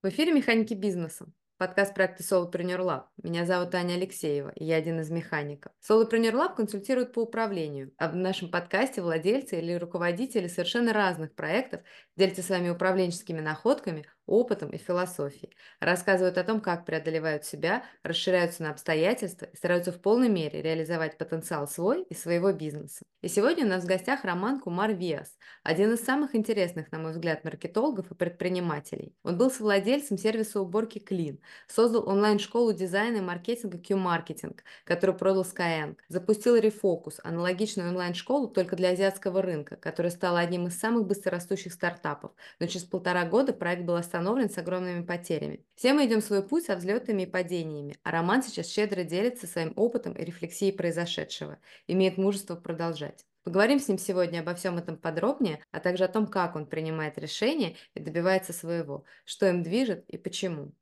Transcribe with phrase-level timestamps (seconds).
[0.00, 1.26] В эфире «Механики бизнеса».
[1.56, 3.02] Подкаст проекта Solopreneur Lab.
[3.20, 5.72] Меня зовут Аня Алексеева, и я один из механиков.
[5.80, 11.80] Solopreneur Lab консультирует по управлению, а в нашем подкасте владельцы или руководители совершенно разных проектов
[12.14, 15.56] делятся своими управленческими находками, опытом и философией.
[15.80, 21.18] Рассказывают о том, как преодолевают себя, расширяются на обстоятельства и стараются в полной мере реализовать
[21.18, 23.04] потенциал свой и своего бизнеса.
[23.22, 27.12] И сегодня у нас в гостях Роман Кумар Виас, один из самых интересных, на мой
[27.12, 29.16] взгляд, маркетологов и предпринимателей.
[29.24, 35.96] Он был совладельцем сервиса уборки Clean, создал онлайн-школу дизайна и маркетинга Q-Marketing, которую продал Skyeng,
[36.08, 42.32] запустил Refocus, аналогичную онлайн-школу только для азиатского рынка, которая стала одним из самых быстрорастущих стартапов,
[42.60, 44.17] но через полтора года проект был остановлен
[44.52, 45.64] с огромными потерями.
[45.74, 49.72] Все мы идем свой путь со взлетами и падениями, а Роман сейчас щедро делится своим
[49.76, 53.24] опытом и рефлексией произошедшего, имеет мужество продолжать.
[53.44, 57.16] Поговорим с ним сегодня обо всем этом подробнее, а также о том, как он принимает
[57.16, 60.74] решения и добивается своего, что им движет и почему.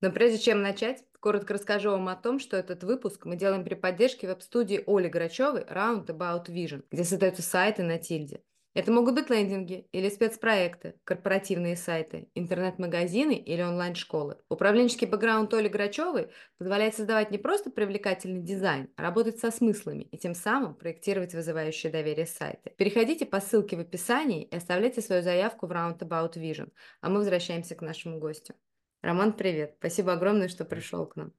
[0.00, 3.74] Но прежде чем начать, коротко расскажу вам о том, что этот выпуск мы делаем при
[3.74, 8.42] поддержке веб-студии Оли Грачевой Roundabout Vision, где создаются сайты на тильде.
[8.74, 14.38] Это могут быть лендинги или спецпроекты, корпоративные сайты, интернет-магазины или онлайн-школы.
[14.48, 20.18] Управленческий бэкграунд Оли Грачевой позволяет создавать не просто привлекательный дизайн, а работать со смыслами и
[20.18, 22.72] тем самым проектировать вызывающие доверие сайты.
[22.76, 27.76] Переходите по ссылке в описании и оставляйте свою заявку в Roundabout Vision, а мы возвращаемся
[27.76, 28.54] к нашему гостю.
[29.02, 29.76] Роман, привет.
[29.78, 31.32] Спасибо огромное, что пришел к нам.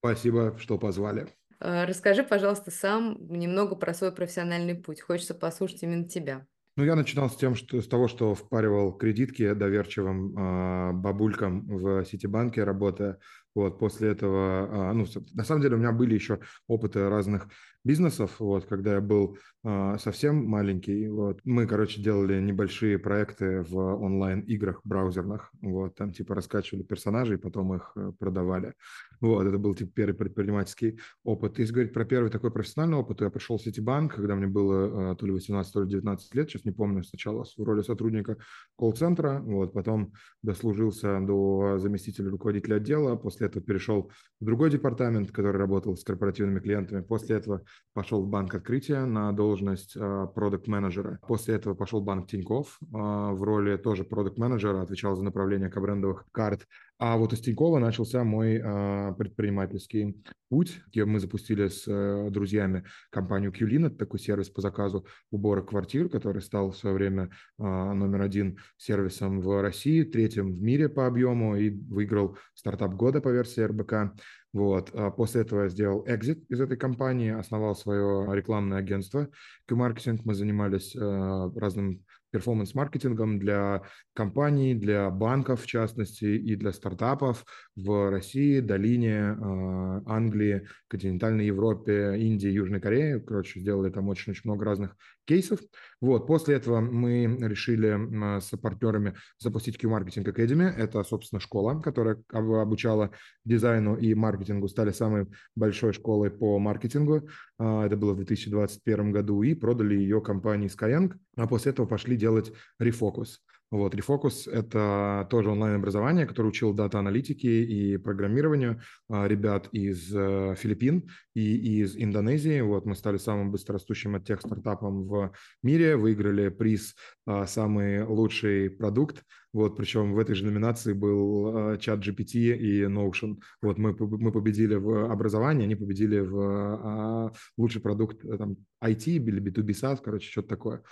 [0.00, 1.28] Спасибо, что позвали.
[1.60, 5.00] Э, расскажи, пожалуйста, сам немного про свой профессиональный путь.
[5.02, 6.48] Хочется послушать именно тебя.
[6.80, 12.06] Ну, я начинал с, тем, что, с того, что впаривал кредитки доверчивым э, бабулькам в
[12.06, 13.18] Ситибанке, работая.
[13.54, 17.48] Вот, после этого, э, ну, на самом деле у меня были еще опыты разных
[17.84, 23.76] бизнесов, вот, когда я был э, совсем маленький, вот, мы, короче, делали небольшие проекты в
[23.76, 28.72] онлайн-играх браузерных, вот, там, типа, раскачивали персонажей, потом их э, продавали,
[29.20, 31.58] вот, это был, типа, первый предпринимательский опыт.
[31.58, 35.16] Если говорить про первый такой профессиональный опыт, я пришел в Ситибанк, когда мне было э,
[35.16, 38.38] то ли 18, то ли 19 лет, сейчас не помню, сначала в роли сотрудника
[38.76, 44.10] колл-центра, вот, потом дослужился до заместителя руководителя отдела, после этого перешел
[44.40, 49.32] в другой департамент, который работал с корпоративными клиентами, после этого пошел в банк открытия на
[49.32, 51.18] должность а, продукт-менеджера.
[51.26, 56.26] После этого пошел в банк Тиньков а, в роли тоже продукт-менеджера, отвечал за направление брендовых
[56.32, 56.66] карт.
[57.02, 60.82] А вот из Тинькова начался мой а, предпринимательский путь.
[60.94, 66.42] Мы запустили с э, друзьями компанию Qlin, это такой сервис по заказу убора квартир, который
[66.42, 71.70] стал в свое время номер один сервисом в России, третьим в мире по объему и
[71.70, 74.12] выиграл стартап года по версии РБК.
[74.52, 74.90] Вот.
[74.92, 79.28] А после этого я сделал экзит из этой компании, основал свое рекламное агентство
[79.66, 80.22] Q-маркетинг.
[80.24, 83.82] Мы занимались э, разным перформанс-маркетингом для
[84.14, 87.44] компаний, для банков в частности и для стартапов
[87.84, 93.20] в России, Долине, э, Англии, континентальной Европе, Индии, Южной Корее.
[93.20, 95.60] Короче, сделали там очень-очень много разных кейсов.
[96.00, 100.64] Вот, после этого мы решили с партнерами запустить Q-Marketing Academy.
[100.64, 103.12] Это, собственно, школа, которая обучала
[103.44, 107.28] дизайну и маркетингу, стали самой большой школой по маркетингу.
[107.58, 111.12] А, это было в 2021 году, и продали ее компании Skyeng.
[111.36, 113.38] А после этого пошли делать Refocus.
[113.70, 121.08] Вот, Refocus– это тоже онлайн-образование, которое учил дата-аналитике и программированию а, ребят из э, Филиппин
[121.34, 122.60] и из Индонезии.
[122.62, 125.32] Вот, мы стали самым быстрорастущим от тех стартапом в
[125.62, 129.22] мире, выиграли приз а, «Самый лучший продукт».
[129.52, 133.40] Вот, причем в этой же номинации был чат GPT и Notion.
[133.62, 139.04] Вот, мы, мы победили в образовании, они победили в а, лучший продукт э, там, IT
[139.06, 140.82] или B2B SaaS, короче, что-то такое.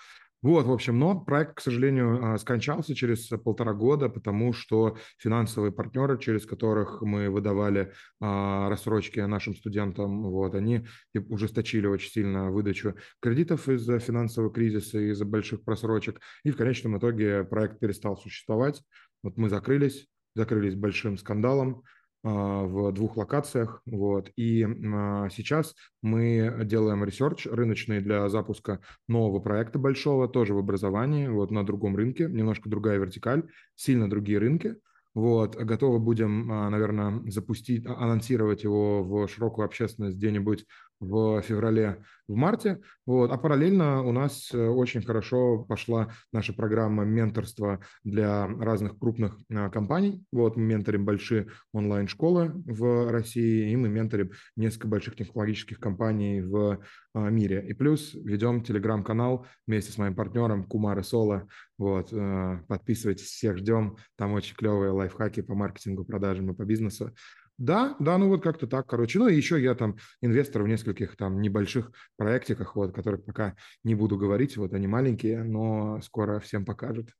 [0.40, 5.72] Вот, в общем, но проект, к сожалению, а, скончался через полтора года, потому что финансовые
[5.72, 10.86] партнеры, через которых мы выдавали а, рассрочки нашим студентам, вот, они
[11.28, 17.42] ужесточили очень сильно выдачу кредитов из-за финансового кризиса, из-за больших просрочек, и в конечном итоге
[17.42, 18.80] проект перестал существовать.
[19.24, 20.06] Вот мы закрылись,
[20.36, 21.82] закрылись большим скандалом,
[22.22, 23.80] в двух локациях.
[23.86, 24.30] Вот.
[24.36, 31.28] И а, сейчас мы делаем research рыночный для запуска нового проекта большого, тоже в образовании,
[31.28, 33.44] вот на другом рынке, немножко другая вертикаль,
[33.76, 34.76] сильно другие рынки.
[35.14, 40.66] Вот, готовы будем, а, наверное, запустить, анонсировать его в широкую общественность где-нибудь
[41.00, 42.80] в феврале, в марте.
[43.06, 43.30] Вот.
[43.30, 49.70] А параллельно у нас э, очень хорошо пошла наша программа менторства для разных крупных а,
[49.70, 50.24] компаний.
[50.32, 56.80] Вот мы менторим большие онлайн-школы в России, и мы менторим несколько больших технологических компаний в
[57.14, 57.64] а, мире.
[57.68, 61.48] И плюс ведем телеграм-канал вместе с моим партнером Кумара Соло.
[61.78, 63.96] Вот, э, подписывайтесь, всех ждем.
[64.16, 67.14] Там очень клевые лайфхаки по маркетингу, продажам и по бизнесу.
[67.58, 69.18] Да, да, ну вот как-то так, короче.
[69.18, 73.96] Ну и еще я там инвестор в нескольких там небольших проектиках, вот, которых пока не
[73.96, 77.10] буду говорить, вот они маленькие, но скоро всем покажут.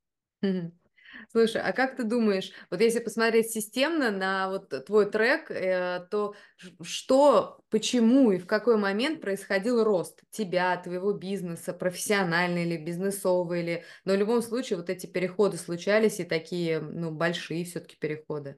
[1.31, 6.35] Слушай, а как ты думаешь, вот если посмотреть системно на вот твой трек, э, то
[6.81, 13.83] что, почему и в какой момент происходил рост тебя, твоего бизнеса, профессиональный или бизнесовый, или...
[14.05, 18.57] но в любом случае вот эти переходы случались и такие, ну, большие все-таки переходы?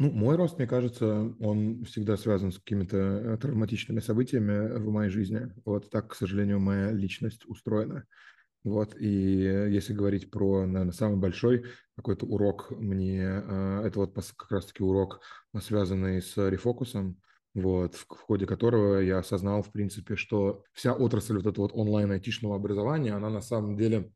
[0.00, 5.10] Ну, мой рост, мне кажется, он всегда связан с какими-то э, травматичными событиями в моей
[5.10, 5.52] жизни.
[5.66, 8.06] Вот так, к сожалению, моя личность устроена.
[8.64, 11.66] Вот, и если говорить про, наверное, самый большой
[11.96, 15.20] какой-то урок мне, э, это вот как раз-таки урок,
[15.60, 17.20] связанный с рефокусом,
[17.52, 22.56] вот, в ходе которого я осознал, в принципе, что вся отрасль вот этого вот онлайн-айтишного
[22.56, 24.12] образования, она на самом деле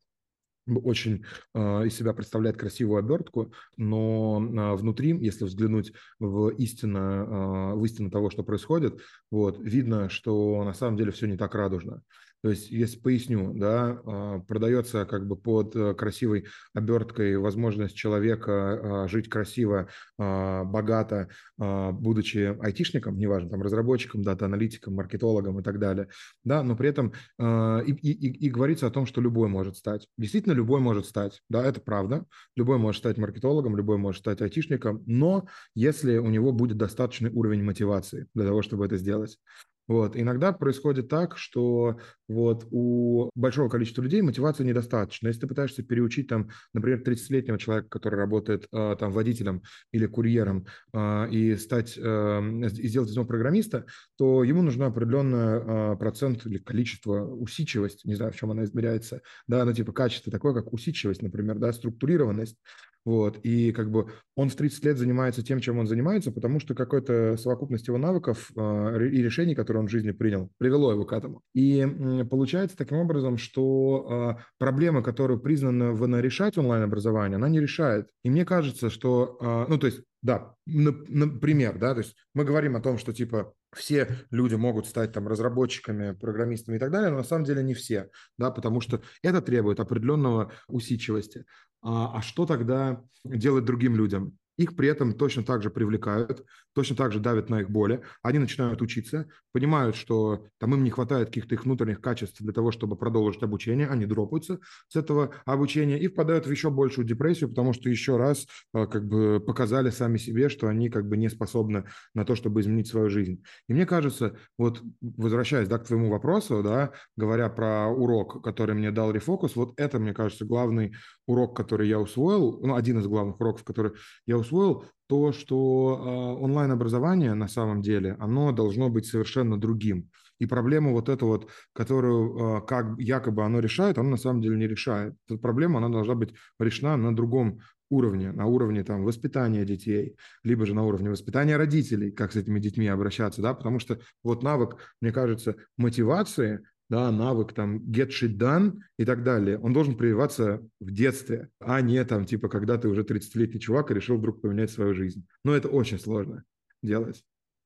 [0.67, 1.25] очень
[1.55, 7.85] э, из себя представляет красивую обертку, но э, внутри, если взглянуть в истину, э, в
[7.85, 9.01] истину того, что происходит,
[9.31, 12.03] вот, видно, что на самом деле все не так радужно.
[12.45, 16.45] То есть, если поясню, да, а, продается как бы под э, красивой
[16.75, 19.89] оберткой возможность человека а, жить красиво,
[20.19, 26.09] а, богато, будучи айтишником, неважно, там, разработчиком, дата-аналитиком, маркетологом и так далее,
[26.43, 30.09] да, но при этом и, и, и говорится о том, что любой может стать.
[30.19, 32.27] Действительно, любой может стать, да, это правда.
[32.57, 37.63] Любой может стать маркетологом, любой может стать айтишником, но если у него будет достаточный уровень
[37.63, 39.39] мотивации для того, чтобы это сделать.
[39.87, 40.17] Вот.
[40.17, 45.29] Иногда происходит так, что вот у большого количества людей мотивации недостаточно.
[45.29, 50.67] Если ты пытаешься переучить, там, например, 30-летнего человека, который работает э, там, водителем или курьером,
[50.95, 53.85] э, и стать, э, и сделать из него программиста,
[54.17, 59.21] то ему нужно определенный э, процент или количество, усидчивость, не знаю, в чем она измеряется,
[59.47, 62.57] да, ну, типа качество такое, как усидчивость, например, да, структурированность,
[63.05, 66.75] вот, и как бы он в 30 лет занимается тем, чем он занимается, потому что
[66.75, 71.13] какая-то совокупность его навыков э, и решений, которые он в жизни принял, привело его к
[71.13, 71.43] этому.
[71.55, 78.09] И э, получается таким образом, что э, проблема, которую признана решать онлайн-образование, она не решает.
[78.23, 82.77] И мне кажется, что, э, ну, то есть, да, например, да, то есть мы говорим
[82.77, 87.19] о том, что типа все люди могут стать там разработчиками, программистами и так далее, но
[87.19, 91.45] на самом деле не все, да, потому что это требует определенного усидчивости.
[91.83, 94.39] А, а что тогда делать другим людям?
[94.57, 98.03] Их при этом точно так же привлекают, точно так же давят на их боли.
[98.23, 102.71] Они начинают учиться, понимают, что там им не хватает каких-то их внутренних качеств для того,
[102.71, 103.89] чтобы продолжить обучение.
[103.89, 108.47] Они дропаются с этого обучения и впадают в еще большую депрессию, потому что еще раз
[108.75, 111.85] э, как бы показали сами себе, что они как бы не способны
[112.15, 113.43] на то, чтобы изменить свою жизнь.
[113.69, 118.91] И мне кажется, вот возвращаясь да, к твоему вопросу, да, говоря про урок, который мне
[118.91, 120.95] дал рефокус, вот это, мне кажется, главный
[121.27, 123.93] урок, который я усвоил, ну, один из главных уроков, который
[124.27, 126.01] я усвоил, то, что
[126.39, 130.11] э, онлайн-образование на самом деле, оно должно быть совершенно другим.
[130.39, 134.57] И проблему вот эту вот, которую э, как якобы оно решает, оно на самом деле
[134.57, 135.15] не решает.
[135.29, 137.61] Эта проблема, она должна быть решена на другом
[137.91, 142.59] уровне, на уровне там воспитания детей, либо же на уровне воспитания родителей, как с этими
[142.59, 146.61] детьми обращаться, да, потому что вот навык, мне кажется, мотивации–
[146.95, 151.81] да, навык там get shit done и так далее, он должен прививаться в детстве, а
[151.81, 155.27] не там типа когда ты уже 30-летний чувак и решил вдруг поменять свою жизнь.
[155.45, 156.45] Но это очень сложно
[156.83, 157.25] делать.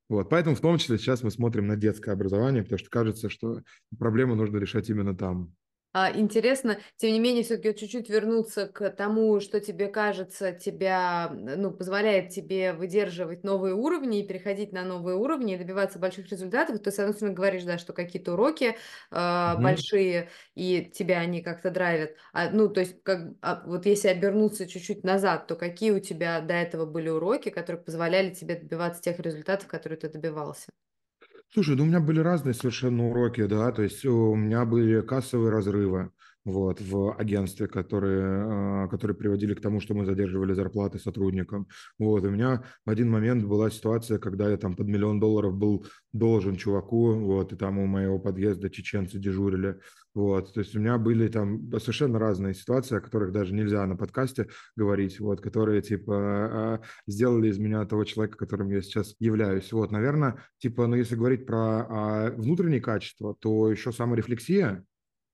[0.09, 3.61] Вот, поэтому в том числе сейчас мы смотрим на детское образование, потому что кажется, что
[3.99, 5.53] проблему нужно решать именно там.
[5.95, 11.71] А, интересно, тем не менее, все-таки чуть-чуть вернуться к тому, что тебе кажется, тебя, ну,
[11.73, 16.81] позволяет тебе выдерживать новые уровни и переходить на новые уровни и добиваться больших результатов.
[16.81, 18.77] То, с одной стороны, говоришь, да, что какие-то уроки
[19.11, 19.63] э, угу.
[19.63, 22.11] большие, и тебя они как-то драйвят.
[22.35, 26.41] А, ну, то есть, как, а, вот если обернуться чуть-чуть назад, то какие у тебя
[26.43, 30.69] до этого были уроки, которые позволяли тебе добиваться тех результатов, которые ты добивался?
[31.53, 35.51] Слушай, ну у меня были разные совершенно уроки, да, то есть у меня были кассовые
[35.51, 36.11] разрывы,
[36.49, 41.69] вот, в агентстве, которые, э, которые приводили к тому, что мы задерживали зарплаты сотрудникам.
[41.99, 45.87] Вот, у меня в один момент была ситуация, когда я там под миллион долларов был
[46.13, 49.79] должен чуваку, вот, и там у моего подъезда чеченцы дежурили,
[50.15, 53.97] вот, то есть у меня были там совершенно разные ситуации, о которых даже нельзя на
[53.97, 59.71] подкасте говорить, вот, которые, типа, а, сделали из меня того человека, которым я сейчас являюсь.
[59.71, 64.85] Вот, наверное, типа, ну, если говорить про а, внутренние качества, то еще саморефлексия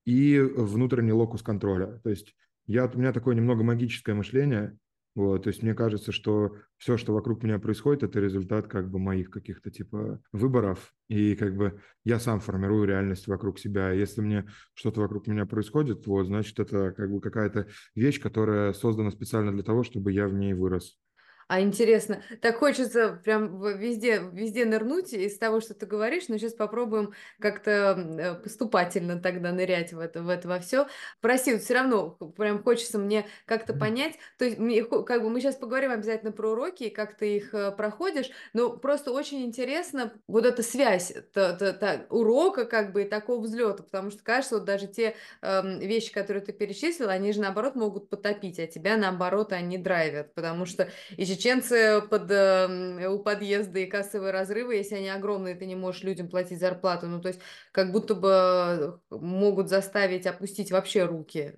[0.04, 2.00] и внутренний локус контроля.
[2.02, 2.34] То есть
[2.66, 4.76] я, у меня такое немного магическое мышление,
[5.14, 8.98] вот, то есть мне кажется, что все, что вокруг меня происходит, это результат как бы
[8.98, 13.92] моих каких-то типа выборов, и как бы я сам формирую реальность вокруг себя.
[13.92, 19.12] Если мне что-то вокруг меня происходит, вот, значит, это как бы какая-то вещь, которая создана
[19.12, 20.98] специально для того, чтобы я в ней вырос.
[21.48, 26.54] А интересно, так хочется прям везде, везде нырнуть из того, что ты говоришь, но сейчас
[26.54, 30.86] попробуем как-то э, поступательно тогда нырять в это, в это во все.
[31.20, 35.40] Прости, вот все равно прям хочется мне как-то понять, то есть мне, как бы мы
[35.40, 40.46] сейчас поговорим обязательно про уроки, как ты их э, проходишь, но просто очень интересно вот
[40.46, 44.64] эта связь та, та, та, урока как бы и такого взлета, потому что кажется, вот
[44.64, 49.52] даже те э, вещи, которые ты перечислила, они же наоборот могут потопить, а тебя наоборот
[49.52, 55.08] они драйвят, потому что и чеченцы под, э, у подъезда и кассовые разрывы, если они
[55.08, 57.06] огромные, ты не можешь людям платить зарплату.
[57.06, 57.40] Ну, то есть
[57.72, 61.54] как будто бы могут заставить опустить вообще руки.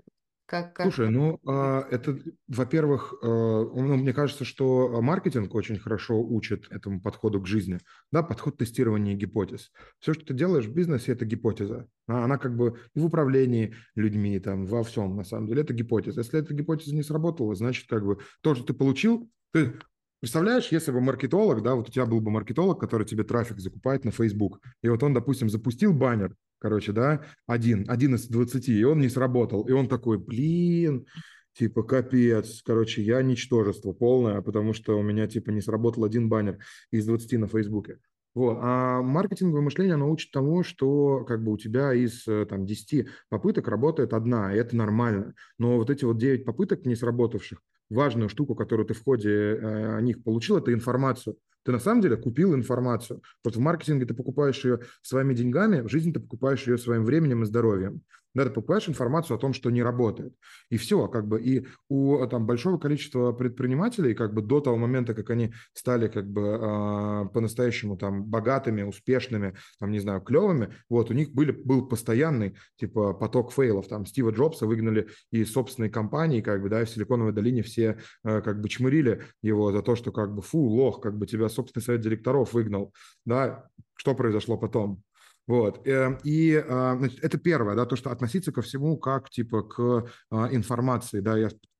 [0.47, 0.87] Как, как...
[0.87, 2.17] Слушай, ну а, это,
[2.47, 7.81] во-первых, э, ну, мне кажется, что маркетинг очень хорошо учит этому подходу к жизни,
[8.13, 9.73] да, подход тестирования гипотез.
[9.99, 11.89] Все, что ты делаешь в бизнесе, это гипотеза.
[12.07, 16.21] Она как бы и в управлении людьми, там, во всем, на самом деле, это гипотеза.
[16.21, 19.75] Если эта гипотеза не сработала, значит, как бы то, что ты получил, ты
[20.21, 24.05] представляешь, если бы маркетолог, да, вот у тебя был бы маркетолог, который тебе трафик закупает
[24.05, 28.85] на Facebook, и вот он, допустим, запустил баннер, короче, да, один, один из 20, и
[28.85, 31.07] он не сработал, и он такой, блин,
[31.57, 36.59] типа, капец, короче, я ничтожество полное, потому что у меня, типа, не сработал один баннер
[36.91, 37.99] из 20 на Фейсбуке.
[38.35, 38.59] Вот.
[38.61, 43.09] А маркетинговое мышление, оно учит тому, что как бы у тебя из э, там, 10
[43.31, 45.33] попыток работает одна, и это нормально.
[45.59, 49.97] Но вот эти вот 9 попыток не сработавших, важную штуку, которую ты в ходе э,
[49.97, 51.37] о них получил, это информацию.
[51.65, 53.23] Ты на самом деле купил информацию.
[53.43, 57.43] Просто в маркетинге ты покупаешь ее своими деньгами, в жизни ты покупаешь ее своим временем
[57.43, 58.03] и здоровьем.
[58.37, 60.35] Да, ты покупаешь информацию о том, что не работает.
[60.69, 65.15] И все, как бы, и у там большого количества предпринимателей, как бы до того момента,
[65.15, 71.11] как они стали как бы э, по-настоящему там богатыми, успешными, там, не знаю, клевыми, вот,
[71.11, 76.43] у них были, был постоянный, типа, поток фейлов, там, Стива Джобса выгнали из собственной компании,
[76.43, 79.97] как бы, да, и в Силиконовой долине все э, как бы чмырили его за то,
[79.97, 82.93] что, как бы, фу, лох, как бы тебя собственный совет директоров выгнал,
[83.25, 85.03] да, что произошло потом?
[85.47, 85.87] Вот.
[85.87, 90.11] Э, и а, значит, это первое, да, то, что относиться ко всему как типа к
[90.31, 91.37] а, информации, да,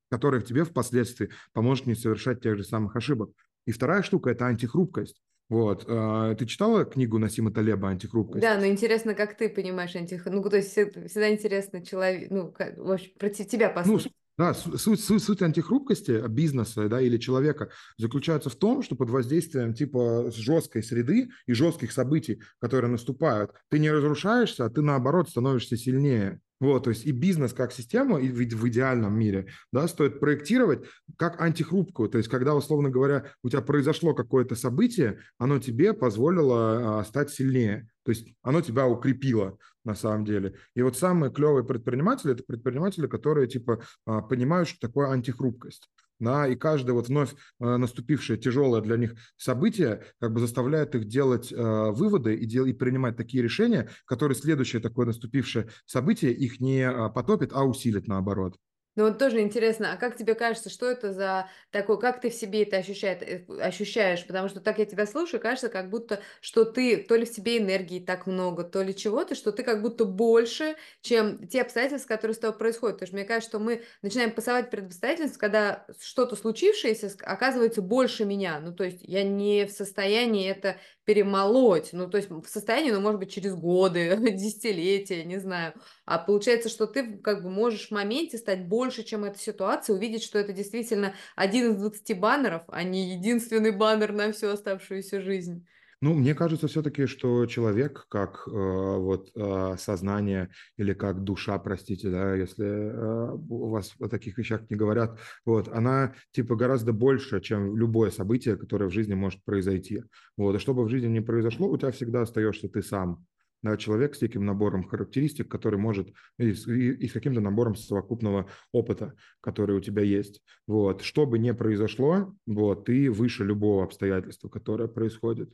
[0.09, 3.31] которая тебе впоследствии поможет не совершать тех же самых ошибок.
[3.65, 5.21] И вторая штука– это антихрупкость.
[5.49, 5.85] Вот.
[5.87, 8.41] А, ты читала книгу Насима Талеба «Антихрупкость»?
[8.41, 10.43] Да, но интересно, как ты понимаешь антихрупкость.
[10.43, 14.11] Ну, то есть всегда интересно человек, ну, как, в общем, про тебя послушать.
[14.13, 19.09] Ну, да, суть, суть, суть антихрупкости бизнеса да, или человека заключается в том, что под
[19.09, 25.29] воздействием типа жесткой среды и жестких событий, которые наступают, ты не разрушаешься, а ты наоборот
[25.29, 26.39] становишься сильнее.
[26.59, 31.39] Вот, то есть и бизнес как систему и в идеальном мире, да, стоит проектировать как
[31.39, 32.09] антихрупкую.
[32.09, 37.29] То есть, когда, условно говоря, у тебя произошло какое-то событие, оно тебе позволило а, стать
[37.29, 37.89] сильнее.
[38.03, 40.53] То есть оно тебя укрепило на самом деле.
[40.75, 45.89] И вот самые клевые предприниматели– это предприниматели, которые типа а, понимают, что такое антихрупкость
[46.19, 51.05] да, и каждое вот вновь э, наступившее тяжелое для них событие как бы заставляет их
[51.05, 51.55] делать э,
[51.91, 57.51] выводы и, дел, и принимать такие решения, которые следующее такое наступившее событие их не потопит,
[57.53, 58.57] а усилит наоборот.
[58.97, 62.33] Ну вот тоже интересно, а как тебе кажется, что это за такое, как ты в
[62.33, 64.25] себе это ощущает, э, ощущаешь?
[64.25, 67.59] Потому что так я тебя слушаю, кажется, как будто, что ты, то ли в себе
[67.59, 72.33] энергии так много, то ли чего-то, что ты как будто больше, чем те обстоятельства, которые
[72.33, 72.95] с тобой происходят.
[72.95, 78.25] Потому что мне кажется, что мы начинаем пасовать перед обстоятельствами, когда что-то случившееся оказывается больше
[78.25, 78.59] меня.
[78.59, 82.99] Ну то есть я не в состоянии это перемолоть, ну, то есть в состоянии, ну,
[82.99, 85.73] может быть, через годы, десятилетия, не знаю.
[86.05, 90.23] А получается, что ты как бы можешь в моменте стать больше, чем эта ситуация, увидеть,
[90.23, 95.65] что это действительно один из 20 баннеров, а не единственный баннер на всю оставшуюся жизнь.
[95.99, 102.11] Ну, мне кажется все-таки, что человек как э, вот э, сознание или как душа, простите,
[102.11, 107.41] да, если э, у вас о таких вещах не говорят, вот, она типа гораздо больше,
[107.41, 110.03] чем любое событие, которое в жизни может произойти.
[110.37, 113.25] Вот, и чтобы в жизни не произошло, у тебя всегда остаешься ты сам.
[113.63, 118.47] да, человек с неким набором характеристик, который может, и с, и с каким-то набором совокупного
[118.71, 120.43] опыта, который у тебя есть.
[120.67, 121.01] Вот.
[121.01, 125.51] Что бы ни произошло, вот, ты выше любого обстоятельства, которое происходит.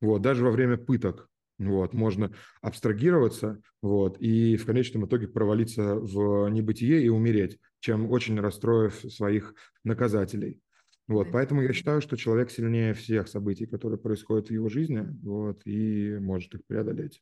[0.00, 0.22] Вот.
[0.22, 1.28] Даже во время пыток
[1.58, 8.40] вот, можно абстрагироваться вот, и в конечном итоге провалиться в небытие и умереть, чем очень
[8.40, 9.54] расстроив своих
[9.84, 10.60] наказателей.
[11.06, 15.60] Вот, поэтому я считаю, что человек сильнее всех событий, которые происходят в его жизни, вот,
[15.66, 17.20] и может их преодолеть.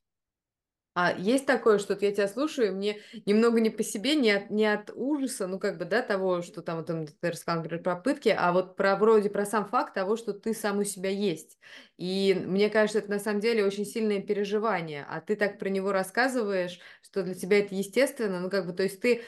[0.95, 4.66] А есть такое, что я тебя слушаю, мне немного не по себе, не от, не
[4.66, 8.35] от ужаса, ну, как бы, да, того, что там, там ты рассказал, например, про пытки,
[8.37, 11.57] а вот про вроде про сам факт того, что ты сам у себя есть.
[11.99, 15.92] И мне кажется, это на самом деле очень сильное переживание, а ты так про него
[15.92, 19.23] рассказываешь, что для тебя это естественно, ну, как бы, то есть ты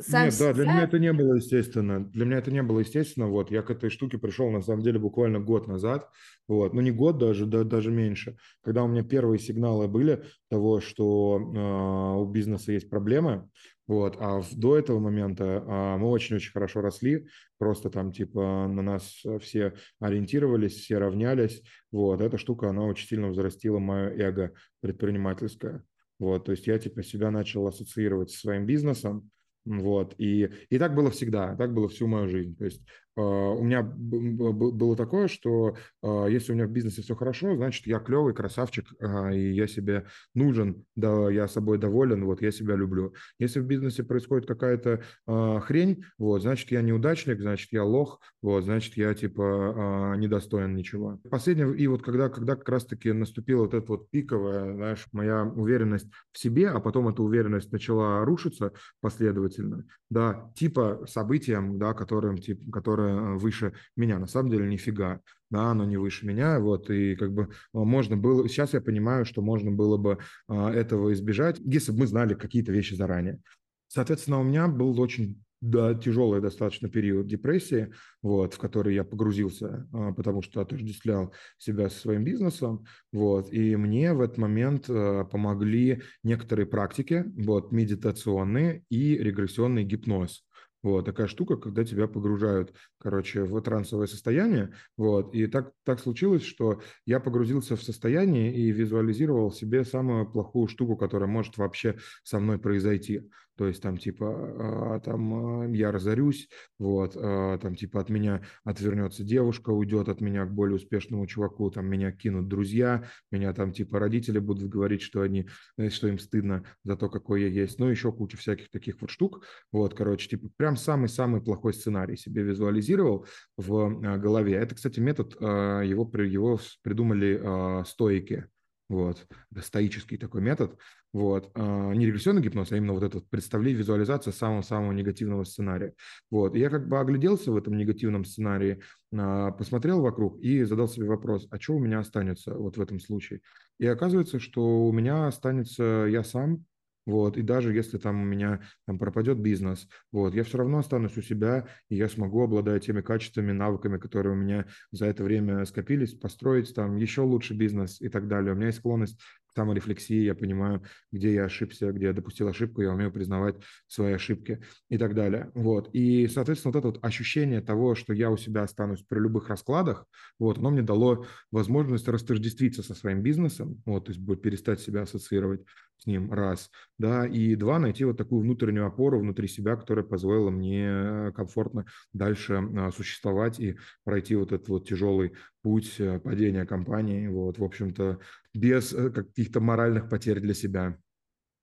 [0.00, 2.04] сам Нет, да, для меня это не было естественно.
[2.04, 3.26] Для меня это не было естественно.
[3.28, 6.08] Вот, я к этой штуке пришел, на самом деле, буквально год назад.
[6.46, 8.36] Вот, ну, не год даже, да, даже меньше.
[8.62, 13.48] Когда у меня первые сигналы были того, что э, у бизнеса есть проблемы,
[13.86, 17.26] вот, а в, до этого момента э, мы очень-очень хорошо росли,
[17.56, 21.62] просто там, типа, на нас все ориентировались, все равнялись.
[21.90, 25.82] Вот, эта штука, она очень сильно взрастила мое эго предпринимательское.
[26.18, 29.30] Вот, то есть я, типа, себя начал ассоциировать со своим бизнесом,
[29.68, 30.14] вот.
[30.16, 32.56] И, и так было всегда, так было всю мою жизнь.
[32.56, 32.80] То есть
[33.16, 37.86] э, у меня было такое, что э, если у меня в бизнесе все хорошо, значит,
[37.86, 42.76] я клевый красавчик, э, и я себе нужен, да, я собой доволен, вот, я себя
[42.76, 43.12] люблю.
[43.38, 48.96] Если в бизнесе происходит какая-то хрень, вот, значит, я неудачник, значит, я лох, вот, значит,
[48.96, 51.20] я, типа, недостоин ничего.
[51.30, 56.08] Последнее, и вот когда, когда как раз-таки наступила вот эта вот пиковая, знаешь, моя уверенность
[56.32, 62.38] в себе, а потом эта уверенность начала рушиться последовательно, следовательно, да, типа событиям, да, которым,
[62.38, 64.18] тип, которое э, выше меня.
[64.18, 68.16] На самом деле нифига, да, оно не выше меня, вот, и как бы а, можно
[68.16, 72.34] было, сейчас я понимаю, что можно было бы а, этого избежать, если бы мы знали
[72.34, 73.40] какие-то вещи заранее.
[73.88, 79.88] Соответственно, у меня был очень да, тяжелый достаточно период депрессии, вот, в который я погрузился,
[79.92, 85.24] а, потому что отождествлял себя со своим бизнесом, вот, и мне в этот момент а,
[85.24, 90.44] помогли некоторые практики, вот, медитационные и регрессионный гипноз,
[90.82, 94.72] вот такая штука, когда тебя погружают, короче, в трансовое состояние.
[94.96, 95.34] Вот.
[95.34, 100.96] И так, так случилось, что я погрузился в состояние и визуализировал себе самую плохую штуку,
[100.96, 103.28] которая может вообще со мной произойти.
[103.58, 106.48] То есть там типа а, там а, я разорюсь,
[106.78, 111.68] вот, а, там типа от меня отвернется девушка, уйдет от меня к более успешному чуваку,
[111.72, 116.20] там меня кинут друзья, меня там типа родители будут говорить, что они, э, что им
[116.20, 117.80] стыдно за то, какой я есть.
[117.80, 119.44] Ну, еще куча всяких таких вот штук.
[119.72, 124.54] Вот, короче, типа прям самый-самый плохой сценарий себе визуализировал в голове.
[124.54, 128.46] Это, кстати, метод, его, его придумали стоики.
[128.88, 129.26] Вот,
[129.60, 130.78] стоический такой метод.
[131.12, 131.50] Вот.
[131.54, 135.94] А, не регрессионный гипноз, а именно вот это представление, визуализация самого-самого негативного сценария.
[136.30, 136.54] Вот.
[136.54, 138.82] И я как бы огляделся в этом негативном сценарии,
[139.16, 143.00] а, посмотрел вокруг и задал себе вопрос, а что у меня останется вот в этом
[143.00, 143.40] случае?
[143.78, 146.64] И оказывается, что у меня останется я сам,
[147.08, 151.16] вот, и даже если там у меня там пропадет бизнес, вот, я все равно останусь
[151.16, 155.64] у себя, и я смогу, обладая теми качествами, навыками, которые у меня за это время
[155.64, 158.52] скопились, построить там еще лучше бизнес и так далее.
[158.52, 159.18] У меня есть склонность
[159.58, 163.56] саморефлексии, я понимаю, где я ошибся, где я допустил ошибку, я умею признавать
[163.88, 165.50] свои ошибки и так далее.
[165.54, 165.90] Вот.
[165.92, 170.06] И, соответственно, вот это вот ощущение того, что я у себя останусь при любых раскладах,
[170.38, 175.62] вот, оно мне дало возможность растождествиться со своим бизнесом, вот, то есть перестать себя ассоциировать
[175.98, 180.50] с ним, раз, да, и два, найти вот такую внутреннюю опору внутри себя, которая позволила
[180.50, 187.26] мне комфортно дальше а, существовать и пройти вот этот вот тяжелый путь э, падения компании,
[187.26, 188.20] вот, в общем-то,
[188.54, 190.96] без э, каких-то моральных потерь для себя.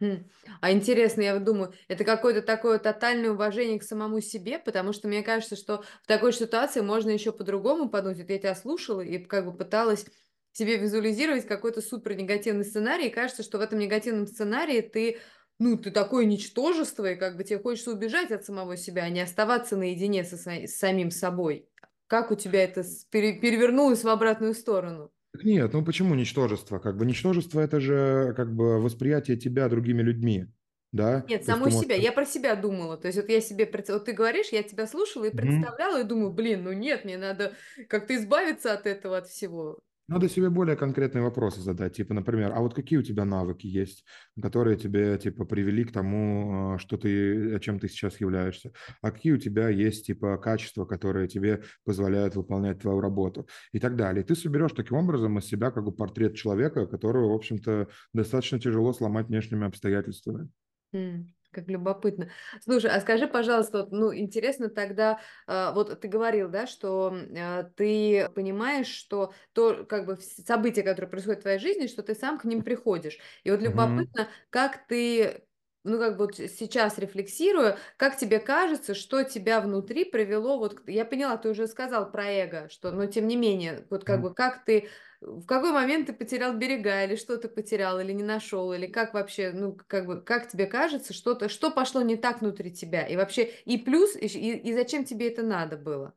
[0.02, 0.30] Хм.
[0.60, 5.24] А интересно, я думаю, это какое-то такое тотальное уважение к самому себе, потому что мне
[5.24, 8.17] кажется, что в такой ситуации можно еще по-другому подумать.
[8.17, 10.06] Вот я тебя слушала и как бы пыталась
[10.55, 15.17] себе визуализировать какой-то супер негативный сценарий, и кажется, что в этом негативном сценарии ты,
[15.59, 19.19] ну, ты такое ничтожество, и как бы тебе хочется убежать от самого себя, а не
[19.19, 21.67] оставаться наедине со, с самим собой.
[22.07, 25.11] Как у тебя это перевернулось в обратную сторону?
[25.43, 26.79] Нет, ну почему ничтожество?
[26.79, 30.45] Как бы ничтожество это же как бы восприятие тебя другими людьми,
[30.93, 31.25] да?
[31.27, 31.81] Нет, самой можешь...
[31.81, 31.95] себя.
[31.95, 32.95] Я про себя думала.
[32.95, 36.05] То есть вот я себе, вот ты говоришь, я тебя слушала и представляла, mm-hmm.
[36.05, 37.53] и думаю, блин, ну нет, мне надо
[37.89, 39.79] как-то избавиться от этого, от всего.
[40.07, 44.05] Надо себе более конкретные вопросы задать, типа, например, а вот какие у тебя навыки есть,
[44.39, 49.33] которые тебе, типа, привели к тому, а, что ты, чем ты сейчас являешься, а какие
[49.33, 54.23] у тебя есть, типа, качества, которые тебе позволяют выполнять твою работу и так далее.
[54.23, 58.93] Ты соберешь таким образом из себя как бы портрет человека, которого, в общем-то, достаточно тяжело
[58.93, 60.49] сломать внешними обстоятельствами.
[60.93, 61.25] Mm.
[61.55, 62.27] Как любопытно.
[62.61, 67.63] Слушай, а скажи, пожалуйста, вот, ну, интересно тогда, э, вот ты говорил, да, что э,
[67.77, 72.37] ты понимаешь, что то, как бы, события, которые происходят в твоей жизни, что ты сам
[72.37, 73.19] к ним приходишь.
[73.45, 74.29] И вот любопытно, угу.
[74.49, 75.45] как ты
[75.85, 81.05] ну, как бы вот сейчас рефлексируя, как тебе кажется, что тебя внутри привело, вот, я
[81.05, 84.65] поняла, ты уже сказал про эго, что, но тем не менее, вот как бы, как
[84.65, 84.89] ты,
[85.25, 89.13] в какой момент ты потерял берега, или что ты потерял, или не нашел, или как
[89.13, 93.15] вообще, ну, как бы, как тебе кажется, что-то, что пошло не так внутри тебя, и
[93.15, 96.13] вообще, и плюс, и, и зачем тебе это надо было?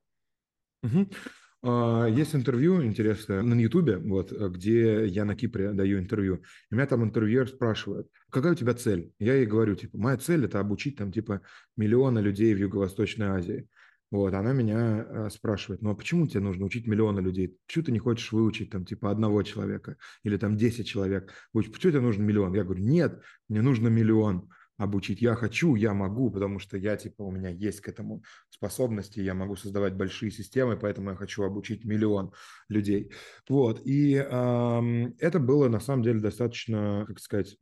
[0.82, 1.08] Угу.
[2.10, 6.42] Есть интервью интересное на Ютубе, вот, где я на Кипре даю интервью.
[6.70, 9.12] И меня там интервьюер спрашивает, какая у тебя цель?
[9.18, 11.40] Я ей говорю, типа, моя цель– это обучить там, типа,
[11.76, 13.68] миллиона людей в Юго-Восточной Азии.
[14.10, 17.58] Вот, она меня э, спрашивает, ну а почему тебе нужно учить миллионы людей?
[17.66, 21.32] Почему ты не хочешь выучить там типа одного человека или там 10 человек?
[21.52, 22.54] Почему тебе нужен миллион?
[22.54, 25.20] Я говорю, нет, мне нужно миллион обучить.
[25.20, 29.34] Я хочу, я могу, потому что я, типа, у меня есть к этому способности, я
[29.34, 32.32] могу создавать большие системы, поэтому я хочу обучить миллион
[32.68, 33.12] людей.
[33.48, 37.56] Вот, и э, это было, на самом деле, достаточно, как сказать,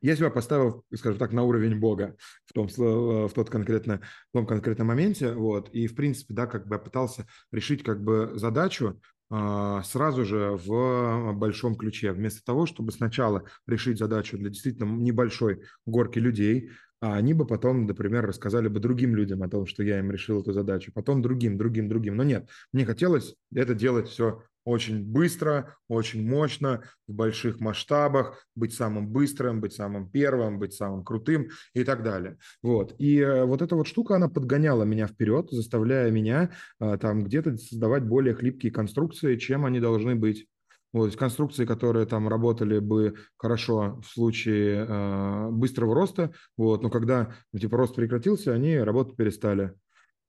[0.00, 4.46] я себя поставил, скажем так, на уровень Бога в том, в тот конкретно, в том
[4.46, 9.00] конкретном моменте, вот, и, в принципе, да, как бы я пытался решить как бы задачу,
[9.28, 15.62] а, сразу же в большом ключе, вместо того, чтобы сначала решить задачу для действительно небольшой
[15.84, 19.98] горки людей, а они бы потом, например, рассказали бы другим людям о том, что я
[19.98, 22.16] им решил эту задачу, потом другим, другим, другим.
[22.16, 28.74] Но нет, мне хотелось это делать все очень быстро, очень мощно, в больших масштабах, быть
[28.74, 32.36] самым быстрым, быть самым первым, быть самым крутым и так далее.
[32.62, 32.94] Вот.
[32.98, 36.50] И э, вот эта вот штука, она подгоняла меня вперед, заставляя меня
[36.80, 40.48] э, там где-то создавать более хлипкие конструкции, чем они должны быть.
[40.92, 47.34] Вот, конструкции, которые там работали бы хорошо в случае э, быстрого роста, вот, но когда
[47.56, 49.74] типа рост прекратился, они работать перестали.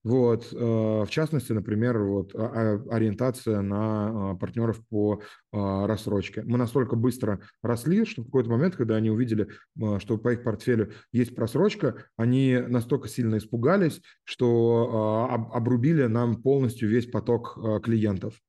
[0.07, 6.43] Вот, э, в частности, например, вот а, а, ориентация на а, партнеров по рассрочке.
[6.43, 9.49] Мы настолько быстро росли, что в какой-то момент, когда они увидели,
[9.99, 17.07] что по их портфелю есть просрочка, они настолько сильно испугались, что обрубили нам полностью весь
[17.07, 18.39] поток клиентов.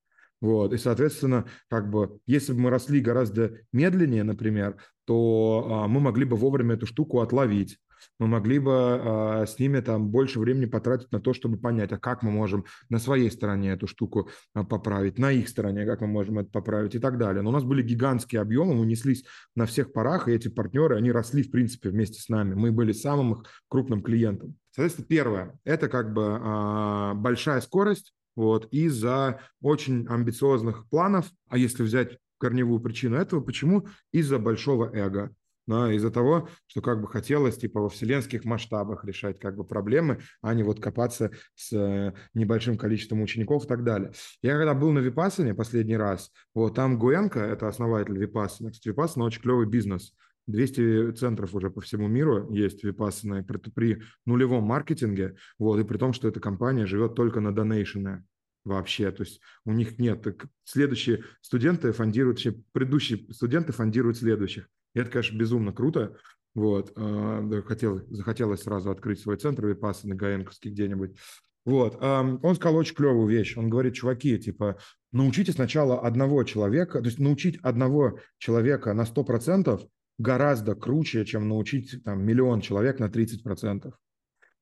[0.41, 6.27] Вот, и, соответственно, как бы, если бы мы росли гораздо медленнее, например, то мы могли
[6.27, 7.79] бы вовремя эту штуку отловить
[8.19, 11.99] мы могли бы э, с ними там больше времени потратить на то, чтобы понять, а
[11.99, 16.07] как мы можем на своей стороне эту штуку э, поправить, на их стороне, как мы
[16.07, 17.43] можем это поправить и так далее.
[17.43, 21.13] Но у нас были гигантские объемы, мы неслись на всех парах, и эти партнеры, они
[21.13, 22.55] росли, в принципе, вместе с нами.
[22.55, 24.57] Мы были самым их крупным клиентом.
[24.71, 31.83] Соответственно, первое, это как бы э, большая скорость, вот, из-за очень амбициозных планов, а если
[31.83, 33.89] взять корневую причину этого, почему?
[34.13, 35.35] Из-за большого эго
[35.69, 40.21] да, из-за того, что как бы хотелось типа во вселенских масштабах решать как бы проблемы,
[40.41, 44.13] а не вот копаться с э, небольшим количеством учеников и так далее.
[44.43, 49.27] Я когда был на Випассане последний раз, вот там Гуенко, это основатель Випассана, кстати, Випассана
[49.27, 50.15] очень клевый бизнес,
[50.47, 55.99] 200 центров уже по всему миру есть Випассана при, при нулевом маркетинге, вот, и при
[55.99, 58.25] том, что эта компания живет только на донейшены
[58.65, 60.27] вообще, то есть у них нет,
[60.65, 62.41] следующие студенты фондируют,
[62.73, 64.67] предыдущие студенты фондируют следующих.
[64.99, 66.17] Это, конечно, безумно круто.
[66.55, 71.17] Вот, а, хотел, захотелось сразу открыть свой центр Випасы на Гаенковский где-нибудь.
[71.65, 73.57] Вот, он сказал очень клевую вещь.
[73.59, 74.79] Он говорит, чуваки, типа,
[75.13, 79.87] научите сначала одного человека, то есть научить одного человека на 100%
[80.19, 83.93] гораздо круче, чем научить там миллион человек на 30%.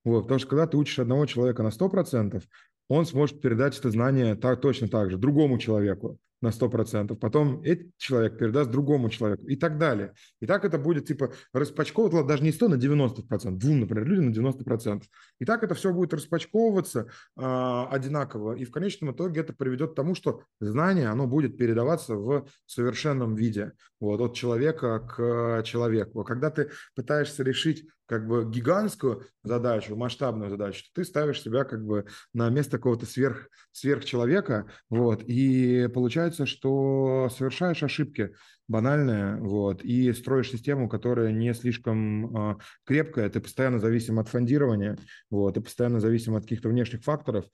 [0.05, 2.43] Вот, потому что когда ты учишь одного человека на 100%,
[2.89, 7.97] он сможет передать это знание так, точно так же другому человеку на 100%, потом этот
[7.97, 10.13] человек передаст другому человеку и так далее.
[10.41, 14.49] И так это будет типа распачковываться даже не 100 на 90%, двум, например, людям на
[14.49, 15.03] 90%.
[15.39, 19.95] И так это все будет распачковываться э, одинаково, и в конечном итоге это приведет к
[19.95, 26.25] тому, что знание, оно будет передаваться в совершенном виде, вот, от человека к человеку.
[26.25, 32.07] Когда ты пытаешься решить как бы гигантскую задачу, масштабную задачу, ты ставишь себя как бы
[32.33, 38.33] на место какого-то сверх, сверхчеловека, вот, и получается, что совершаешь ошибки
[38.69, 44.97] банальные, вот, и строишь систему, которая не слишком э, крепкая, ты постоянно зависим от фондирования,
[45.31, 47.45] вот, ты постоянно зависим от каких-то внешних факторов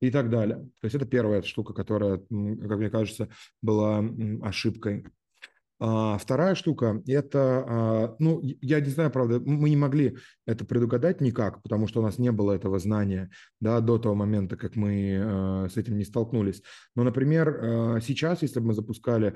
[0.00, 0.56] и так далее.
[0.80, 2.28] То есть это первая штука, которая, как
[2.78, 3.28] мне кажется,
[3.62, 4.04] была
[4.42, 5.06] ошибкой.
[5.82, 11.22] А, вторая штука– это, а, ну, я не знаю, правда, мы не могли это предугадать
[11.22, 15.18] никак, потому что у нас не было этого знания, да, до того момента, как мы
[15.18, 16.62] а, с этим не столкнулись.
[16.94, 19.34] Но, например, сейчас, если бы мы запускали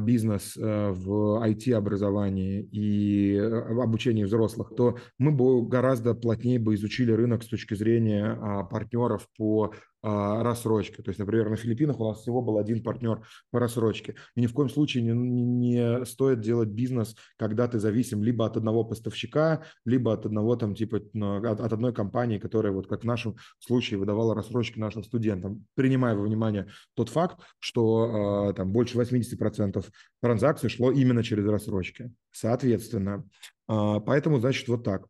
[0.00, 7.48] бизнес в IT-образовании и обучении взрослых, то мы бы гораздо плотнее бы изучили рынок с
[7.48, 9.72] точки зрения партнеров по
[10.08, 11.02] а, рассрочки.
[11.02, 14.14] То есть, например, на Филиппинах у нас всего был один партнер по рассрочке.
[14.36, 18.56] И ни в коем случае не, не стоит делать бизнес, когда ты зависим либо от
[18.56, 23.04] одного поставщика, либо от одного там типа от, от одной компании, которая вот как в
[23.04, 28.96] нашем случае выдавала рассрочки нашим студентам, принимая во внимание тот факт, что э, там больше
[28.96, 29.84] 80%
[30.22, 32.12] транзакций шло именно через рассрочки.
[32.30, 33.24] Соответственно,
[33.68, 35.08] э, поэтому, значит, вот так.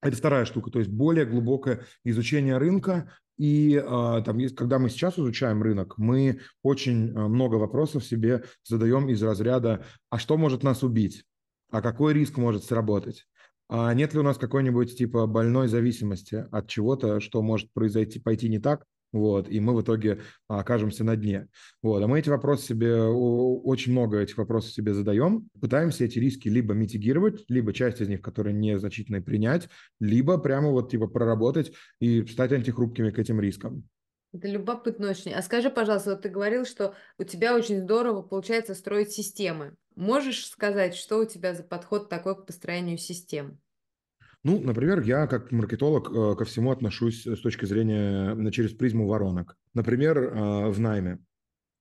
[0.00, 5.18] Это вторая штука, то есть более глубокое изучение рынка, и э, там, когда мы сейчас
[5.18, 10.82] изучаем рынок, мы очень а, много вопросов себе задаем из разряда, а что может нас
[10.82, 11.24] убить?
[11.70, 13.26] А какой риск может сработать?
[13.68, 18.48] А нет ли у нас какой-нибудь типа больной зависимости от чего-то, что может произойти, пойти
[18.48, 21.48] не так, вот, и мы в итоге окажемся на дне.
[21.82, 26.48] Вот, а мы эти вопросы себе, очень много этих вопросов себе задаем, пытаемся эти риски
[26.48, 29.68] либо митигировать, либо часть из них, которые незначительные, принять,
[30.00, 33.84] либо прямо вот типа проработать и стать антихрупкими к этим рискам.
[34.34, 35.32] Это любопытно очень.
[35.32, 39.74] А скажи, пожалуйста, вот ты говорил, что у тебя очень здорово получается строить системы.
[39.96, 43.58] Можешь сказать, что у тебя за подход такой к построению систем?
[44.44, 49.56] Ну, например, я как маркетолог э, ко всему отношусь с точки зрения через призму воронок.
[49.74, 51.18] Например, э, в найме.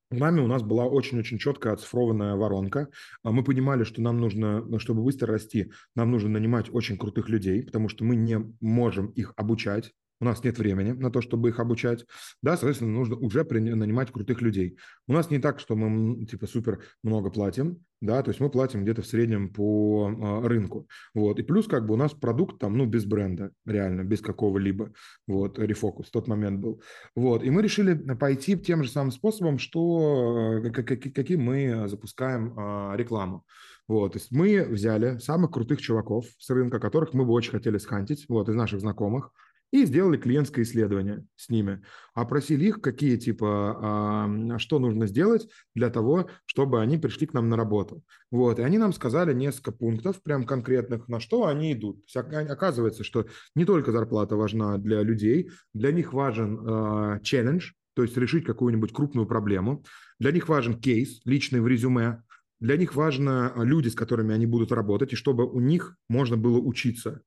[0.09, 2.87] В найме у нас была очень-очень четкая оцифрованная воронка.
[3.23, 7.63] А мы понимали, что нам нужно, чтобы быстро расти, нам нужно нанимать очень крутых людей,
[7.63, 11.59] потому что мы не можем их обучать у нас нет времени на то, чтобы их
[11.59, 12.05] обучать,
[12.41, 14.77] да, соответственно, нужно уже нанимать крутых людей.
[15.07, 18.83] У нас не так, что мы типа супер много платим, да, то есть мы платим
[18.83, 22.77] где-то в среднем по э, рынку, вот, и плюс как бы у нас продукт там,
[22.77, 24.91] ну, без бренда, реально, без какого-либо,
[25.27, 26.81] вот, рефокус в тот момент был,
[27.15, 32.97] вот, и мы решили пойти тем же самым способом, что, э, каким мы запускаем э,
[32.97, 33.45] рекламу,
[33.87, 37.77] вот, то есть мы взяли самых крутых чуваков с рынка, которых мы бы очень хотели
[37.77, 39.31] схантить, вот, из наших знакомых,
[39.71, 41.81] и сделали клиентское исследование с ними.
[42.13, 47.57] Опросили их, какие типа, что нужно сделать для того, чтобы они пришли к нам на
[47.57, 48.01] работу.
[48.31, 52.03] Вот, и они нам сказали несколько пунктов, прям конкретных, на что они идут.
[52.15, 53.25] Оказывается, что
[53.55, 59.27] не только зарплата важна для людей, для них важен челлендж, то есть решить какую-нибудь крупную
[59.27, 59.83] проблему.
[60.19, 62.23] Для них важен кейс, личный в резюме.
[62.59, 66.57] Для них важно люди, с которыми они будут работать, и чтобы у них можно было
[66.57, 67.21] учиться.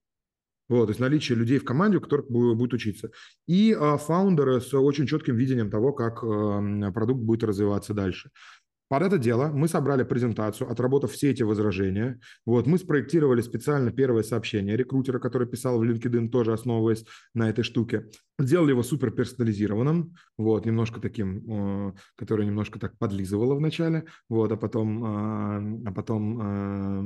[0.70, 3.10] Вот, то есть наличие людей в команде, у которых будет учиться.
[3.48, 8.30] И а, фаундеры с очень четким видением того, как а, продукт будет развиваться дальше.
[8.90, 12.18] Под это дело мы собрали презентацию, отработав все эти возражения.
[12.44, 17.62] Вот, мы спроектировали специально первое сообщение рекрутера, который писал в LinkedIn, тоже основываясь на этой
[17.62, 18.06] штуке.
[18.40, 25.04] Сделали его супер персонализированным, вот, немножко таким, который немножко так подлизывало вначале, вот, а потом,
[25.04, 27.02] а, а потом а,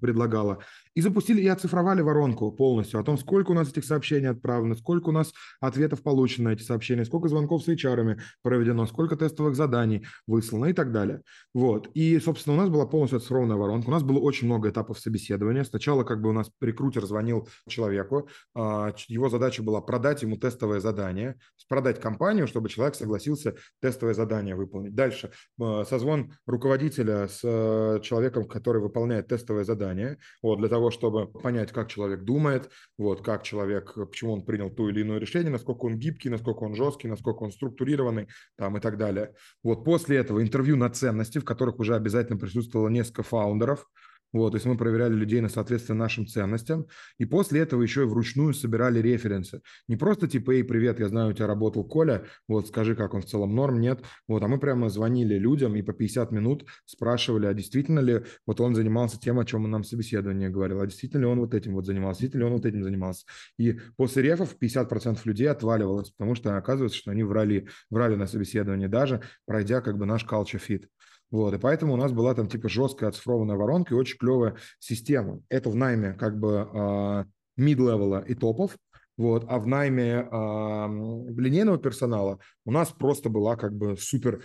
[0.00, 0.58] предлагала.
[0.94, 5.08] И запустили и оцифровали воронку полностью о том, сколько у нас этих сообщений отправлено, сколько
[5.08, 10.06] у нас ответов получено на эти сообщения, сколько звонков с HR проведено, сколько тестовых заданий
[10.28, 11.22] выслано ну и так далее.
[11.54, 11.88] Вот.
[11.94, 13.88] И, собственно, у нас была полностью оцифрованная воронка.
[13.88, 15.64] У нас было очень много этапов собеседования.
[15.64, 18.28] Сначала как бы у нас рекрутер звонил человеку.
[18.54, 21.36] А, его задача была продать ему тестовое задание,
[21.68, 24.94] продать компанию, чтобы человек согласился тестовое задание выполнить.
[24.94, 31.26] Дальше а, созвон руководителя с э, человеком, который выполняет тестовое задание, вот, для того, чтобы
[31.26, 35.84] понять, как человек думает, вот, как человек, почему он принял ту или иное решение, насколько
[35.84, 39.34] он гибкий, насколько он жесткий, насколько он структурированный там, и так далее.
[39.62, 43.86] Вот после этого интервью на ценности, в которых уже обязательно присутствовало несколько фаундеров,
[44.32, 46.86] вот, то есть мы проверяли людей на соответствие нашим ценностям.
[47.18, 49.60] И после этого еще и вручную собирали референсы.
[49.88, 53.22] Не просто типа, эй, привет, я знаю, у тебя работал Коля, вот скажи, как он
[53.22, 54.02] в целом норм, нет.
[54.28, 58.60] Вот, а мы прямо звонили людям и по 50 минут спрашивали, а действительно ли вот
[58.60, 61.74] он занимался тем, о чем он нам собеседование говорил, а действительно ли он вот этим
[61.74, 63.26] вот занимался, действительно ли он вот этим занимался.
[63.58, 68.86] И после рефов 50% людей отваливалось, потому что оказывается, что они врали, врали на собеседовании
[68.86, 70.86] даже, пройдя как бы наш culture fit.
[71.30, 75.40] Вот, и поэтому у нас была там типа жесткая оцифрованная воронка и очень клевая система.
[75.48, 78.76] Это в найме как бы mid-левела и топов,
[79.20, 84.44] вот, а в найме э, линейного персонала у нас просто была как бы супер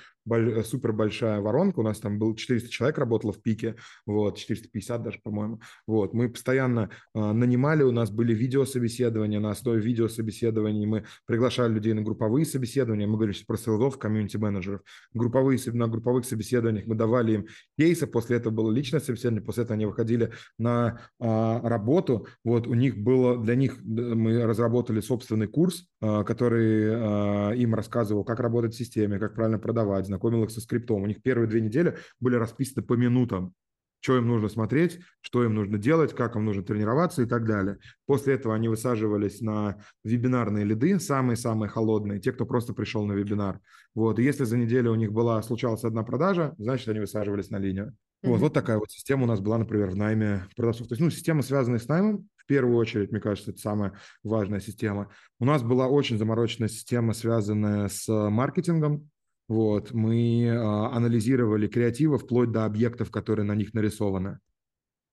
[0.63, 5.19] супер большая воронка, у нас там был 400 человек работало в пике, вот, 450 даже,
[5.23, 11.73] по-моему, вот, мы постоянно э, нанимали, у нас были видеособеседования, на основе видеособеседований мы приглашали
[11.73, 14.81] людей на групповые собеседования, мы говорили про селзов, комьюнити-менеджеров,
[15.13, 19.75] групповые, на групповых собеседованиях мы давали им кейсы, после этого было личное собеседование, после этого
[19.75, 25.85] они выходили на э, работу, вот, у них было, для них мы разработали собственный курс,
[26.01, 30.61] э, который э, им рассказывал, как работать в системе, как правильно продавать, знакомил их со
[30.61, 31.03] скриптом.
[31.03, 33.53] У них первые две недели были расписаны по минутам,
[33.99, 37.77] что им нужно смотреть, что им нужно делать, как им нужно тренироваться и так далее.
[38.05, 43.59] После этого они высаживались на вебинарные лиды, самые-самые холодные, те, кто просто пришел на вебинар.
[43.93, 44.19] Вот.
[44.19, 47.87] И если за неделю у них была, случалась одна продажа, значит, они высаживались на линию.
[47.87, 48.29] Mm-hmm.
[48.29, 50.87] Вот, вот такая вот система у нас была, например, в найме продавцов.
[50.87, 54.59] То есть, ну, система, связанная с наймом, в первую очередь, мне кажется, это самая важная
[54.59, 55.09] система.
[55.39, 59.09] У нас была очень замороченная система, связанная с маркетингом,
[59.47, 64.39] вот, мы а, анализировали креативы вплоть до объектов, которые на них нарисованы.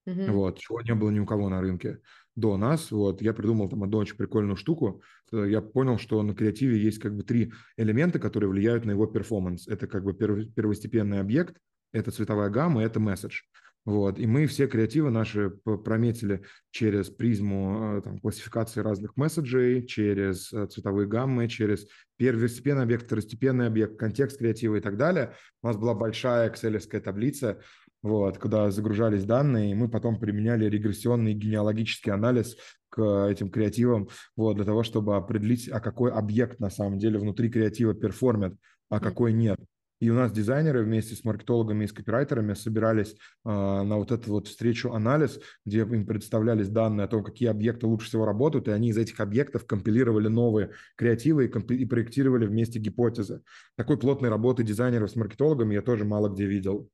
[0.08, 0.30] Mm-hmm.
[0.32, 2.00] Вот, чего не было ни у кого на рынке
[2.34, 2.90] до нас.
[2.90, 5.02] Вот, я придумал там одну очень прикольную штуку.
[5.30, 9.68] Я понял, что на креативе есть как бы три элемента, которые влияют на его перформанс.
[9.68, 11.56] Это как бы первостепенный объект,
[11.92, 13.42] это цветовая гамма, это месседж.
[13.84, 14.18] Вот.
[14.20, 20.66] И мы все креативы наши прометили через призму э, там, классификации разных месседжей, через э,
[20.66, 25.34] цветовые гаммы, через первостепенный объект, второстепенный объект, контекст креатива и так далее.
[25.62, 27.60] У нас была большая Excel таблица,
[28.02, 32.56] вот, куда загружались данные, и мы потом применяли регрессионный генеалогический анализ
[32.88, 37.50] к этим креативам, вот, для того, чтобы определить, а какой объект на самом деле внутри
[37.50, 38.54] креатива перформит,
[38.90, 39.58] а какой нет.
[40.02, 44.32] И у нас дизайнеры вместе с маркетологами и с копирайтерами собирались э, на вот эту
[44.32, 48.72] вот встречу анализ, где им представлялись данные о том, какие объекты лучше всего работают, и
[48.72, 53.42] они из этих объектов компилировали новые креативы и, компи- и проектировали вместе гипотезы.
[53.76, 56.90] Такой плотной работы дизайнеров с маркетологами я тоже мало где видел.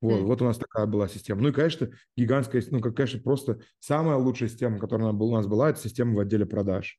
[0.00, 0.24] Вот, mm.
[0.26, 1.42] вот у нас такая была система.
[1.42, 5.70] Ну и, конечно, гигантская, ну, как, конечно, просто самая лучшая система, которая у нас была,
[5.70, 6.96] это система в отделе продаж.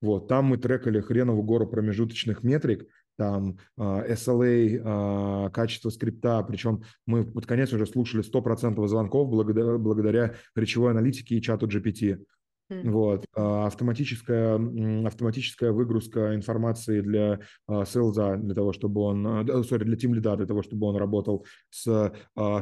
[0.00, 6.82] Вот, там мы трекали хреновую гору промежуточных метрик, там SLA, а, а, качество скрипта, причем
[7.04, 12.24] мы под конец уже слушали 100% звонков благодаря, благодаря речевой аналитике и чату GPT.
[12.70, 13.24] Вот.
[13.34, 14.54] А, автоматическая,
[15.06, 20.86] автоматическая выгрузка информации для сейлза, для того, чтобы он, sorry, для лида, для того, чтобы
[20.86, 22.12] он работал с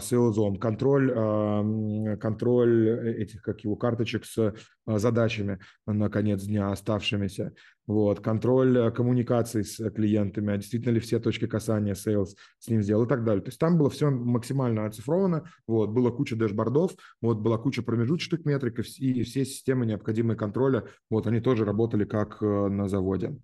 [0.01, 0.57] сейлзом.
[0.57, 4.55] Контроль, контроль этих, как его, карточек с
[4.87, 7.53] задачами на конец дня оставшимися
[7.87, 12.69] вот, контроль э, коммуникаций с э, клиентами, а действительно ли все точки касания sales с
[12.69, 13.43] ним сделал и так далее.
[13.43, 18.45] То есть там было все максимально оцифровано, вот, была куча дэшбордов, вот, была куча промежуточных
[18.45, 23.37] метрик, и все системы необходимые контроля, вот, они тоже работали как э, на заводе.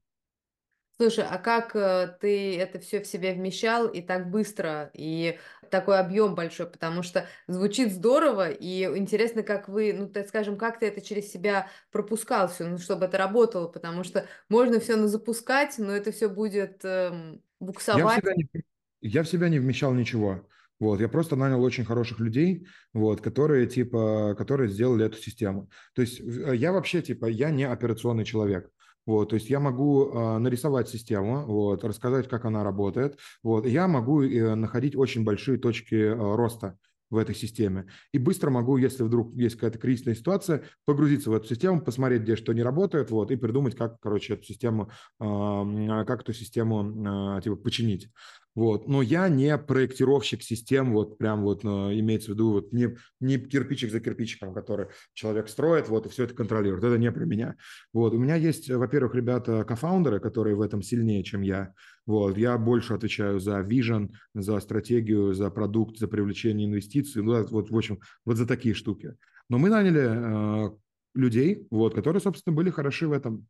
[0.97, 5.39] Слушай, а как э, ты это все в себе вмещал и так быстро, и
[5.71, 10.79] такой объем большой, потому что звучит здорово, и интересно, как вы, ну, так скажем, как
[10.79, 15.75] ты это через себя пропускал все, ну, чтобы это работало, потому что можно все запускать,
[15.79, 18.03] но это все будет эм, буксовать.
[18.03, 18.63] Я в, себя не,
[19.01, 20.47] я в себя не вмещал ничего.
[20.79, 25.71] Вот, я просто нанял очень хороших людей, вот, которые, типа, которые сделали эту систему.
[25.95, 28.69] То есть э, я вообще, типа, я не операционный человек.
[29.07, 33.19] Вот, то есть я могу э, нарисовать систему, вот, рассказать, как она работает.
[33.43, 36.79] Вот, я могу э, находить очень большие точки э, роста
[37.13, 37.87] в этой системе.
[38.13, 42.37] И быстро могу, если вдруг есть какая-то кризисная ситуация, погрузиться в эту систему, посмотреть, где
[42.37, 47.57] что не работает, вот, и придумать, как, короче, эту систему, как эту систему, э, типа,
[47.57, 48.09] починить.
[48.55, 48.87] Вот.
[48.87, 53.39] Но я не проектировщик систем, вот прям вот ну, имеется в виду, вот не, не
[53.39, 56.85] кирпичик за кирпичиком, который человек строит, вот и все это контролирует.
[56.85, 57.57] Это не про меня.
[57.93, 58.13] Вот.
[58.13, 61.73] У меня есть, во-первых, ребята кофаундеры, которые в этом сильнее, чем я.
[62.07, 62.37] Вот.
[62.37, 67.77] Я больше отвечаю за вижен, за стратегию, за продукт, за привлечение инвестиций, ну, вот, в
[67.77, 69.17] общем, вот за такие штуки.
[69.49, 70.71] Но мы наняли э,
[71.15, 73.47] людей, вот, которые, собственно, были хороши в этом.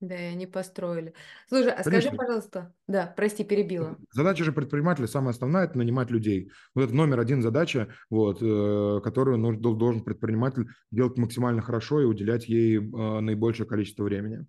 [0.00, 1.12] Да, и они построили.
[1.48, 3.96] Слушай, а скажи, пожалуйста, да, прости, перебила.
[4.12, 6.52] Задача же предпринимателя самая основная– это нанимать людей.
[6.76, 12.48] Вот это номер один задача, вот, э, которую должен предприниматель делать максимально хорошо и уделять
[12.48, 14.46] ей э, наибольшее количество времени.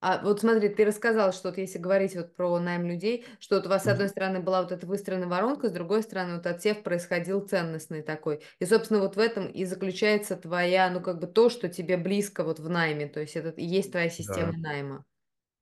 [0.00, 3.66] А вот смотри, ты рассказал, что вот если говорить вот про найм людей, что вот
[3.66, 6.82] у вас с одной стороны была вот эта выстроенная воронка, с другой стороны вот отсев
[6.82, 8.42] происходил ценностный такой.
[8.60, 12.44] И, собственно, вот в этом и заключается твоя, ну, как бы то, что тебе близко
[12.44, 14.70] вот в найме, то есть это и есть твоя система да.
[14.70, 15.04] найма.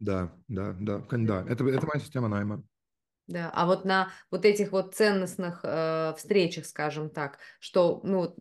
[0.01, 2.63] Да, да, да, да, это, это моя система найма.
[3.29, 8.35] Да, а вот на вот этих вот ценностных э, встречах, скажем так, что, ну,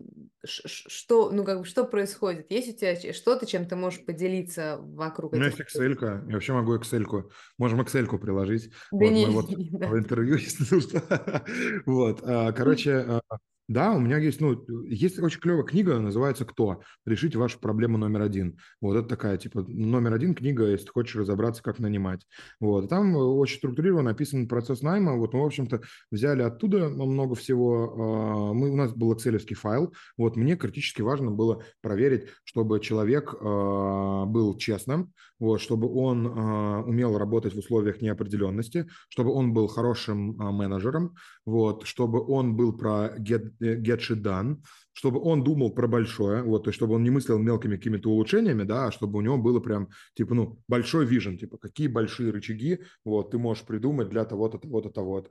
[0.45, 2.49] что, ну, как бы, что происходит?
[2.49, 5.59] Есть у тебя что-то, чем ты можешь поделиться вокруг У меня этих?
[5.59, 5.97] есть Excel,
[6.29, 8.71] я вообще могу Excel, можем Excel приложить.
[8.91, 9.87] Да вот не, мы вот не, да.
[9.87, 11.03] в интервью, если нужно.
[11.85, 13.21] вот, а, короче, а,
[13.67, 16.81] да, у меня есть, ну, есть очень клевая книга, называется «Кто?
[17.05, 18.57] Решить вашу проблему номер один».
[18.79, 22.25] Вот это такая, типа, номер один книга, если ты хочешь разобраться, как нанимать.
[22.61, 25.17] Вот, там очень структурированно описан процесс найма.
[25.17, 27.93] Вот мы, в общем-то, взяли оттуда много всего.
[28.49, 29.93] А, мы, у нас был excel файл.
[30.17, 37.17] Вот мне критически важно было проверить, чтобы человек а, был честным, вот, чтобы он умел
[37.17, 43.51] работать в условиях неопределенности, чтобы он был хорошим менеджером, вот, чтобы он был про get
[43.59, 44.57] get shit done,
[44.97, 48.63] чтобы он думал про большое, вот, то есть чтобы он не мыслил мелкими какими-то улучшениями,
[48.63, 52.79] да, а чтобы у него было прям, типа, ну, большой вижен, типа, какие большие рычаги,
[53.05, 55.29] вот, ты можешь придумать для того-то, того-то, того-то,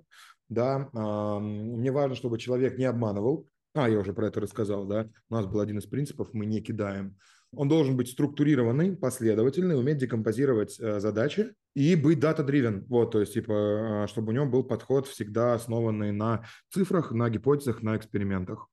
[0.49, 0.89] да.
[0.95, 5.35] А, мне важно, чтобы человек не обманывал, а, я уже про это рассказал, да, у
[5.35, 7.17] нас был один из принципов, мы не кидаем.
[7.55, 12.85] Он должен быть структурированный, последовательный, уметь декомпозировать э, задачи и быть data-driven.
[12.89, 17.31] Вот, то есть, типа, э, чтобы у него был подход всегда основанный на цифрах, на
[17.31, 18.69] гипотезах, на экспериментах.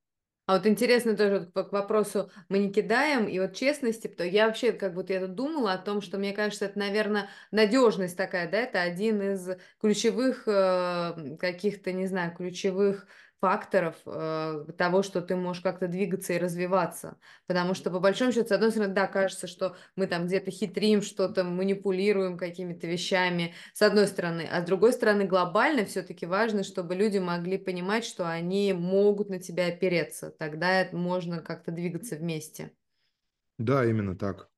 [0.45, 4.73] А вот интересно тоже к вопросу мы не кидаем и вот честности, то я вообще
[4.73, 8.57] как будто я тут думала о том, что мне кажется, это, наверное, надежность такая, да,
[8.57, 13.07] это один из ключевых э, каких-то, не знаю, ключевых
[13.43, 17.17] факторов э, того, что ты можешь как-то двигаться и развиваться.
[17.45, 21.01] Потому что, по большому счету, с одной стороны, да, кажется, что мы там где-то хитрим,
[21.01, 24.47] что-то манипулируем какими-то вещами, с одной стороны.
[24.49, 29.39] А с другой стороны, глобально все-таки важно, чтобы люди могли понимать, что они могут на
[29.39, 30.31] тебя опереться.
[30.31, 32.71] Тогда можно как-то двигаться вместе.
[33.57, 34.49] Да, именно так.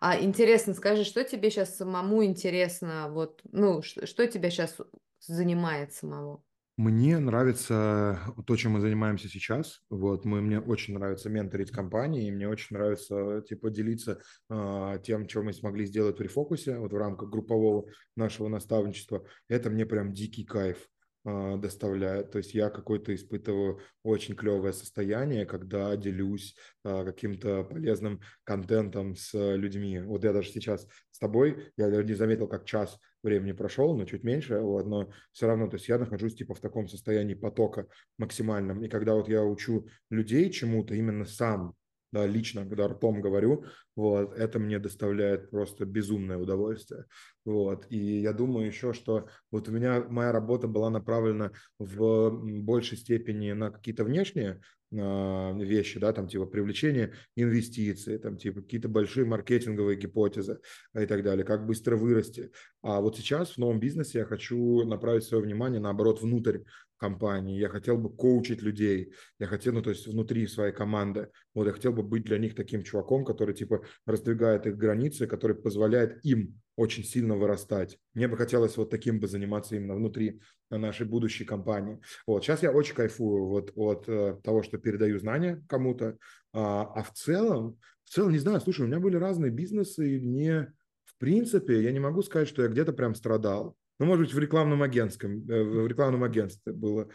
[0.00, 4.78] А интересно, скажи, что тебе сейчас самому интересно, вот, ну, что, что тебя сейчас
[5.20, 6.42] занимает самого?
[6.78, 9.80] Мне нравится то, чем мы занимаемся сейчас.
[9.90, 15.28] Вот, мы, мне очень нравится менторить компании, и мне очень нравится типа делиться э, тем,
[15.28, 19.22] что мы смогли сделать при фокусе, вот в рамках группового нашего наставничества.
[19.48, 20.88] Это мне прям дикий кайф
[21.26, 22.30] э, доставляет.
[22.30, 29.34] То есть я какой-то испытываю очень клевое состояние, когда делюсь э, каким-то полезным контентом с
[29.34, 30.00] людьми.
[30.00, 34.24] Вот я даже сейчас с тобой, я не заметил, как час времени прошел, но чуть
[34.24, 37.86] меньше, вот, но все равно, то есть я нахожусь типа в таком состоянии потока
[38.18, 41.74] максимальном, и когда вот я учу людей чему-то именно сам,
[42.12, 43.64] да, лично, когда ртом говорю,
[43.96, 47.04] вот, это мне доставляет просто безумное удовольствие,
[47.44, 52.30] вот, и я думаю еще, что вот у меня моя работа была направлена в
[52.62, 54.60] большей степени на какие-то внешние
[54.92, 60.60] вещи, да, там типа привлечение инвестиций, там типа какие-то большие маркетинговые гипотезы
[60.94, 62.50] и так далее, как быстро вырасти.
[62.82, 66.58] А вот сейчас в новом бизнесе я хочу направить свое внимание, наоборот, внутрь
[66.98, 71.66] компании, я хотел бы коучить людей, я хотел, ну, то есть внутри своей команды, вот
[71.66, 76.24] я хотел бы быть для них таким чуваком, который типа раздвигает их границы, который позволяет
[76.24, 77.98] им очень сильно вырастать.
[78.14, 82.00] Мне бы хотелось вот таким бы заниматься именно внутри нашей будущей компании.
[82.26, 86.16] Вот сейчас я очень кайфую вот от э, того, что передаю знания кому-то,
[86.52, 90.20] а, а в целом, в целом не знаю, слушай, у меня были разные бизнесы, и
[90.20, 90.72] мне
[91.04, 93.76] в принципе я не могу сказать, что я где-то прям страдал.
[93.98, 97.08] Ну, может быть, в рекламном агентском, э, в рекламном агентстве было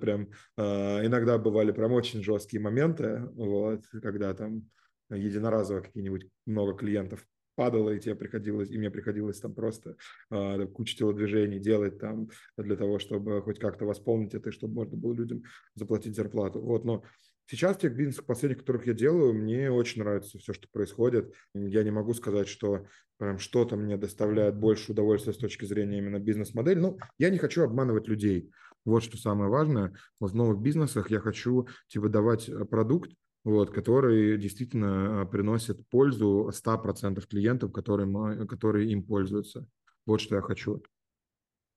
[0.00, 4.68] прям, э, иногда бывали прям очень жесткие моменты, вот, когда там
[5.08, 7.24] единоразово какие-нибудь много клиентов
[7.60, 9.96] падало, и тебе приходилось, и мне приходилось там просто
[10.30, 14.96] э, кучу телодвижений делать там для того, чтобы хоть как-то восполнить это, и чтобы можно
[14.96, 15.42] было людям
[15.74, 16.62] заплатить зарплату.
[16.62, 17.02] Вот, но
[17.50, 21.34] Сейчас тех бизнесах последних, которых я делаю, мне очень нравится все, что происходит.
[21.52, 22.86] Я не могу сказать, что
[23.18, 26.78] прям что-то мне доставляет больше удовольствия с точки зрения именно бизнес-модели.
[26.78, 28.52] Но я не хочу обманывать людей.
[28.84, 29.92] Вот что самое важное.
[30.20, 33.10] Вот в новых бизнесах я хочу типа давать э, продукт,
[33.44, 39.66] вот, который действительно а, приносит пользу 100% клиентов, которые, которые им пользуются.
[40.06, 40.82] Вот что я хочу.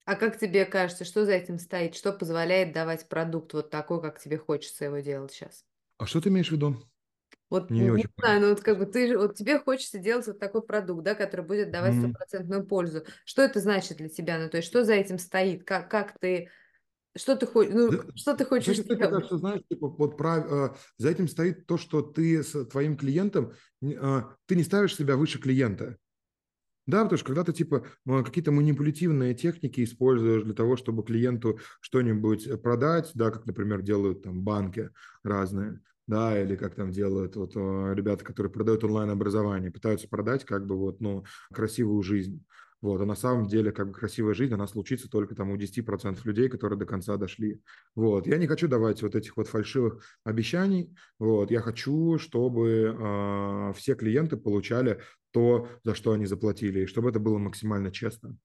[0.04, 1.94] А как тебе кажется, что за этим стоит?
[1.94, 5.64] Что позволяет давать продукт вот такой, как тебе хочется его делать сейчас?
[5.96, 6.76] А что ты имеешь в виду?
[7.48, 10.38] Вот не, не очень знаю, ну вот как бы ты, вот тебе хочется делать вот
[10.38, 12.66] такой продукт, да, который будет давать стопроцентную mm-hmm.
[12.66, 13.04] пользу.
[13.24, 14.38] Что это значит для тебя?
[14.38, 15.64] Ну то есть что за этим стоит?
[15.64, 16.50] Как, как ты
[17.16, 17.72] что ты хочешь?
[17.74, 18.88] Ну, да, что ты хочешь делать?
[18.88, 20.50] Мне кажется, знаешь, типа, вот прав...
[20.50, 23.52] Э, за этим стоит то, что ты с твоим клиентом,
[23.82, 25.96] э, ты не ставишь себя выше клиента.
[26.86, 32.60] Да, потому что когда ты типа какие-то манипулятивные техники используешь для того, чтобы клиенту что-нибудь
[32.60, 34.90] продать, да, как, например, делают там банки
[35.22, 40.66] разные, да, или как там делают вот э, ребята, которые продают онлайн-образование, пытаются продать как
[40.66, 42.44] бы вот, ну, красивую жизнь.
[42.84, 46.18] Вот, а на самом деле, как бы красивая жизнь, она случится только там у 10%
[46.24, 47.62] людей, которые до конца дошли.
[47.94, 50.94] Вот, я не хочу давать вот этих вот фальшивых обещаний.
[51.18, 57.08] Вот, я хочу, чтобы э, все клиенты получали то, за что они заплатили, и чтобы
[57.08, 58.36] это было максимально честно.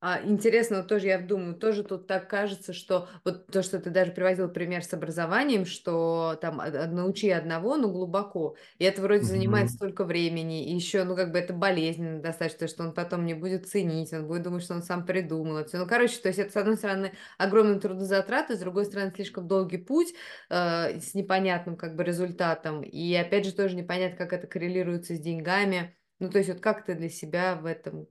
[0.00, 3.90] А, интересно, вот тоже я думаю, тоже тут так кажется, что вот то, что ты
[3.90, 6.62] даже приводил пример с образованием, что там
[6.94, 9.28] научи одного, но глубоко, и это вроде угу.
[9.28, 13.34] занимает столько времени, и еще, ну, как бы это болезненно достаточно, что он потом не
[13.34, 16.52] будет ценить, он будет думать, что он сам придумал это Ну, короче, то есть это,
[16.52, 20.14] с одной стороны, огромные трудозатраты, с другой стороны, слишком долгий путь
[20.48, 25.18] э, с непонятным, как бы, результатом, и, опять же, тоже непонятно, как это коррелируется с
[25.20, 28.06] деньгами, ну, то есть вот как ты для себя в этом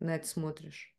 [0.00, 0.94] на это смотришь?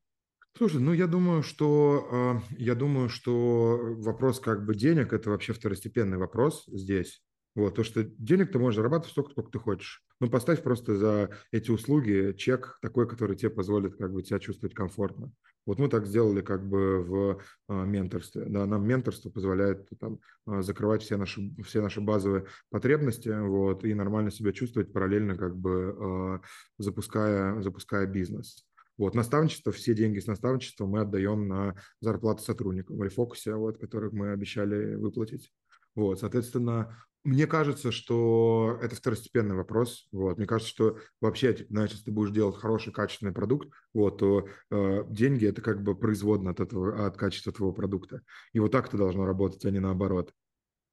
[0.57, 5.53] Слушай, ну я думаю, что а, я думаю, что вопрос как бы денег это вообще
[5.53, 7.23] второстепенный вопрос здесь.
[7.53, 10.03] Вот, то, что денег ты можешь зарабатывать столько, сколько ты хочешь.
[10.21, 14.73] Ну, поставь просто за эти услуги чек такой, который тебе позволит как бы себя чувствовать
[14.73, 15.33] комфортно.
[15.65, 18.45] Вот мы так сделали как бы в а, менторстве.
[18.45, 23.93] Да, нам менторство позволяет там а, закрывать все наши, все наши базовые потребности вот, и
[23.93, 26.41] нормально себя чувствовать параллельно как бы
[26.77, 28.65] запуская, запуская бизнес.
[29.01, 34.13] Вот, наставничество, все деньги с наставничества мы отдаем на зарплату сотрудникам в рефокусе, вот, которых
[34.13, 35.51] мы обещали выплатить.
[35.95, 40.07] Вот, соответственно, мне кажется, что это второстепенный вопрос.
[40.11, 40.37] Вот.
[40.37, 45.03] Мне кажется, что вообще, знаешь, если ты будешь делать хороший, качественный продукт, вот, то э,
[45.09, 48.21] деньги– это как бы производно от, этого, от качества твоего продукта.
[48.53, 50.31] И вот так это должно работать, а не наоборот.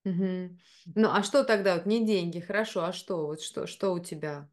[0.06, 0.56] Угу.
[0.94, 1.74] Ну, а что тогда?
[1.74, 3.26] Вот не деньги, хорошо, а что?
[3.26, 4.48] Вот что, что у тебя?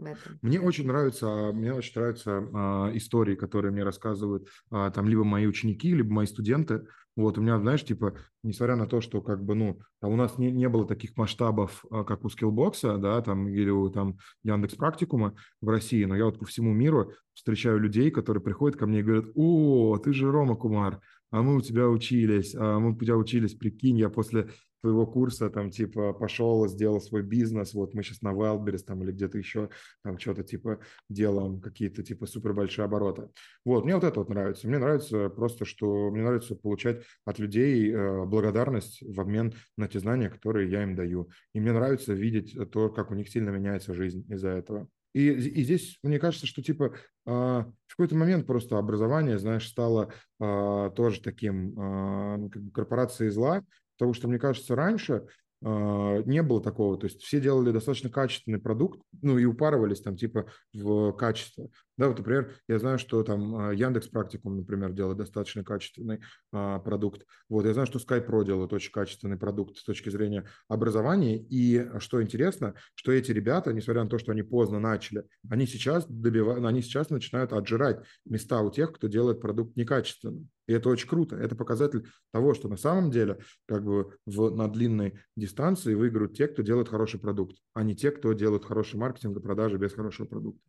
[0.00, 0.38] В этом.
[0.42, 5.46] Мне очень нравятся, мне очень нравятся а, истории, которые мне рассказывают а, там либо мои
[5.46, 6.86] ученики, либо мои студенты.
[7.16, 10.50] Вот у меня, знаешь, типа, несмотря на то, что как бы, ну, у нас не,
[10.50, 15.34] не было таких масштабов, а, как у Skillbox, да, там, или у там Яндекс Практикума
[15.60, 19.02] в России, но я вот по всему миру встречаю людей, которые приходят ко мне и
[19.02, 23.16] говорят, о, ты же Рома Кумар, а мы у тебя учились, а мы у тебя
[23.16, 24.48] учились, прикинь, я после
[24.80, 29.12] твоего курса, там, типа, пошел, сделал свой бизнес, вот мы сейчас на Wildberries там или
[29.12, 29.70] где-то еще
[30.02, 33.28] там что-то, типа, делаем какие-то, типа, супер большие обороты.
[33.64, 34.68] Вот, мне вот это вот нравится.
[34.68, 39.98] Мне нравится просто, что мне нравится получать от людей э, благодарность в обмен на те
[40.00, 41.28] знания, которые я им даю.
[41.54, 44.88] И мне нравится видеть то, как у них сильно меняется жизнь из-за этого.
[45.12, 46.94] И, и здесь мне кажется, что типа
[47.26, 53.64] э, в какой-то момент просто образование, знаешь, стало э, тоже таким бы корпорацией зла,
[54.00, 55.26] Потому что, мне кажется, раньше
[55.62, 56.96] а, не было такого.
[56.96, 61.68] То есть все делали достаточно качественный продукт, ну и упарывались там типа в качество.
[62.00, 66.20] Да, вот, например, я знаю, что там а, Яндекс Практикум, например, делает достаточно качественный
[66.50, 67.26] а, продукт.
[67.50, 71.36] Вот, я знаю, что Skype Pro делает очень качественный продукт с точки зрения образования.
[71.36, 76.06] И что интересно, что эти ребята, несмотря на то, что они поздно начали, они сейчас
[76.08, 80.48] добивают, они сейчас начинают отжирать места у тех, кто делает продукт некачественным.
[80.68, 81.36] И это очень круто.
[81.36, 86.48] Это показатель того, что на самом деле как бы в, на длинной дистанции выиграют те,
[86.48, 90.26] кто делает хороший продукт, а не те, кто делает хороший маркетинг и продажи без хорошего
[90.26, 90.62] продукта.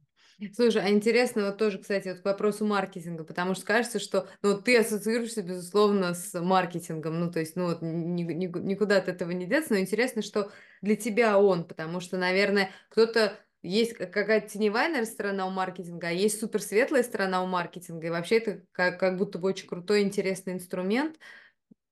[0.55, 4.59] Слушай, а интересно вот тоже, кстати, вот к вопросу маркетинга, потому что кажется, что ну,
[4.59, 9.31] ты ассоциируешься, безусловно, с маркетингом, ну, то есть, ну, вот ни, ни, никуда от этого
[9.31, 10.51] не деться, но интересно, что
[10.81, 16.11] для тебя он, потому что, наверное, кто-то есть какая-то теневая, наверное, сторона у маркетинга, а
[16.11, 20.53] есть суперсветлая сторона у маркетинга, и вообще это как, как будто бы очень крутой, интересный
[20.53, 21.19] инструмент.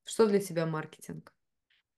[0.06, 1.32] Что для тебя маркетинг?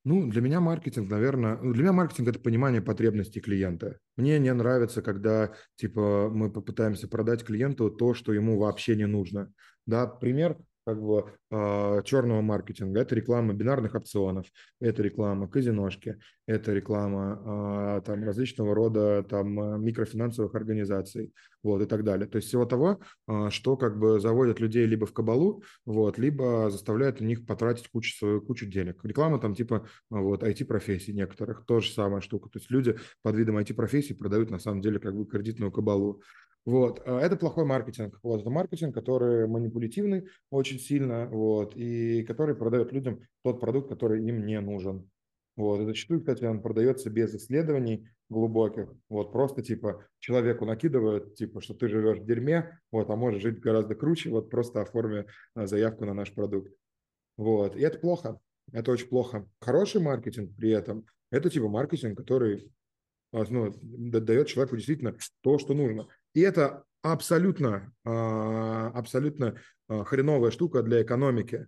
[0.04, 4.00] Ну, для меня маркетинг, наверное, ну, для меня маркетинг– это понимание потребностей клиента.
[4.18, 9.54] Мне не нравится, когда, типа, мы попытаемся продать клиенту то, что ему вообще не нужно.
[9.86, 13.02] Да, пример– как бы э, черного маркетинга.
[13.02, 14.48] Это реклама бинарных опционов,
[14.80, 16.18] это реклама казиношки,
[16.48, 22.28] это реклама э, там различного рода там микрофинансовых организаций, вот и так далее.
[22.28, 26.70] То есть всего того, э, что как бы заводят людей либо в кабалу, вот, либо
[26.70, 29.04] заставляет у них потратить кучу свою кучу денег.
[29.04, 32.50] Реклама там типа вот IT-профессий некоторых, тоже самая штука.
[32.50, 36.22] То есть люди под видом IT-профессий продают на самом деле как бы кредитную кабалу.
[36.66, 37.02] Вот.
[37.06, 38.20] А это плохой маркетинг.
[38.24, 38.42] Вот.
[38.42, 44.46] Это маркетинг, который манипулятивный очень сильно, вот, и который продает людям тот продукт, который им
[44.46, 45.10] не нужен.
[45.56, 45.82] Вот.
[45.82, 48.94] И зачастую, кстати, он продается без исследований глубоких.
[49.10, 49.32] Вот.
[49.32, 53.96] Просто типа человеку накидывают, типа, что ты живешь в дерьме, вот, а можешь жить гораздо
[53.96, 56.72] круче, вот просто оформи а, заявку на наш продукт.
[57.38, 57.76] Вот.
[57.76, 58.40] И это плохо.
[58.72, 59.48] Это очень плохо.
[59.60, 62.72] Хороший маркетинг при этом– это типа маркетинг, который
[63.34, 66.08] а, ну, дает человеку действительно то, что нужно.
[66.34, 69.56] И это абсолютно, а, абсолютно
[69.88, 71.68] а, хреновая штука для экономики.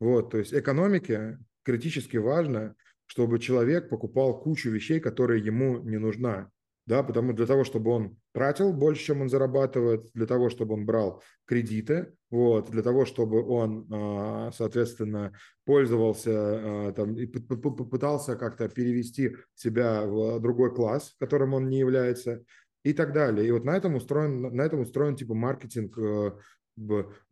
[0.00, 2.74] Вот, то есть экономике критически важно,
[3.06, 6.50] чтобы человек покупал кучу вещей, которые ему не нужна.
[6.86, 10.86] да, потому для того, чтобы он тратил больше, чем он зарабатывает, для того, чтобы он
[10.86, 15.32] брал кредиты, вот, для того, чтобы он, а, соответственно,
[15.64, 22.44] пользовался там, и попытался как-то перевести себя в другой класс, которым он не является,
[22.86, 23.48] и так далее.
[23.48, 26.30] И вот на этом устроен, на этом устроен типа маркетинг э,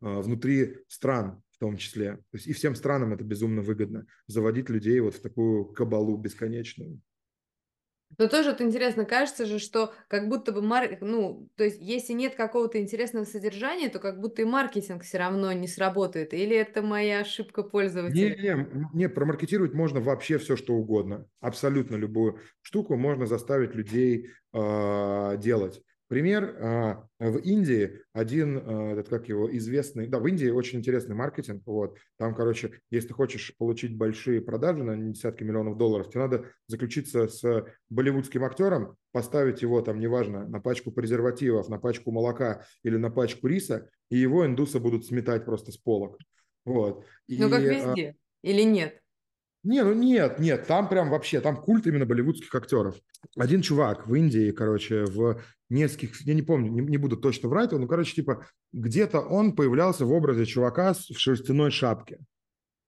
[0.01, 2.15] внутри стран в том числе.
[2.15, 6.99] То есть и всем странам это безумно выгодно, заводить людей вот в такую кабалу бесконечную.
[8.17, 10.97] Но тоже вот интересно, кажется же, что как будто бы, мар...
[11.01, 15.51] ну, то есть если нет какого-то интересного содержания, то как будто и маркетинг все равно
[15.53, 16.33] не сработает.
[16.33, 18.35] Или это моя ошибка пользователя?
[18.35, 21.27] Не, не, не, промаркетировать можно вообще все, что угодно.
[21.39, 25.81] Абсолютно любую штуку можно заставить людей э, делать.
[26.07, 31.15] Пример, а, в Индии один, а, этот, как его, известный, да, в Индии очень интересный
[31.15, 36.21] маркетинг, вот, там, короче, если ты хочешь получить большие продажи на десятки миллионов долларов, тебе
[36.21, 42.65] надо заключиться с болливудским актером, поставить его там, неважно, на пачку презервативов, на пачку молока
[42.83, 46.19] или на пачку риса, и его индусы будут сметать просто с полок,
[46.65, 47.03] вот.
[47.27, 49.01] Ну, как везде, или нет?
[49.65, 53.01] Не, ну нет, нет, там прям вообще, там культ именно болливудских актеров.
[53.35, 57.71] Один чувак в Индии, короче, в нескольких, я не помню, не, не буду точно врать,
[57.71, 62.19] ну, короче, типа, где-то он появлялся в образе чувака в шерстяной шапке.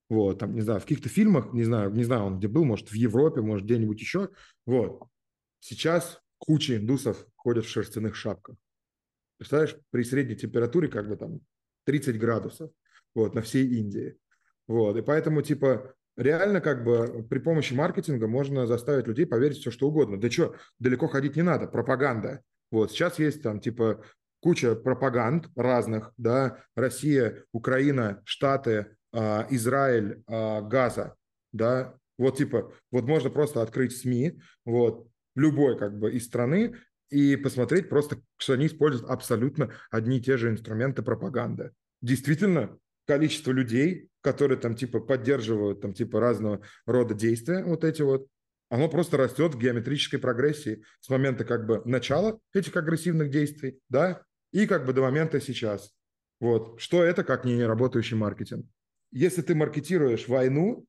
[0.08, 2.90] Вот, там, не знаю, в каких-то фильмах, не знаю, не знаю, он где был, может,
[2.90, 4.30] в Европе, может, где-нибудь еще.
[4.68, 5.02] Вот.
[5.60, 8.56] Сейчас куча индусов ходят в шерстяных шапках.
[9.40, 11.40] Представляешь, при средней температуре как бы там
[11.86, 12.70] 30 градусов,
[13.16, 14.16] вот, на всей Индии.
[14.68, 19.62] Вот, и поэтому, типа, реально как бы при помощи маркетинга можно заставить людей поверить в
[19.62, 20.20] все, что угодно.
[20.20, 22.42] Да что, далеко ходить не надо, пропаганда.
[22.72, 24.04] Вот сейчас есть там типа
[24.42, 31.16] куча пропаганд разных, да, Россия, Украина, Штаты, э, Израиль, э, Газа,
[31.54, 36.76] да, вот типа, вот можно просто открыть СМИ, вот, любой как бы из страны
[37.10, 41.72] и посмотреть просто, что они используют абсолютно одни и те же инструменты пропаганды.
[42.02, 48.28] Действительно, количество людей, которые там типа поддерживают там типа разного рода действия, вот эти вот,
[48.70, 54.24] оно просто растет в геометрической прогрессии с момента как бы начала этих агрессивных действий, да,
[54.52, 55.94] и как бы до момента сейчас.
[56.42, 56.82] Вот.
[56.82, 58.66] Что это, как не работающий маркетинг?
[59.12, 60.86] Если ты маркетируешь войну,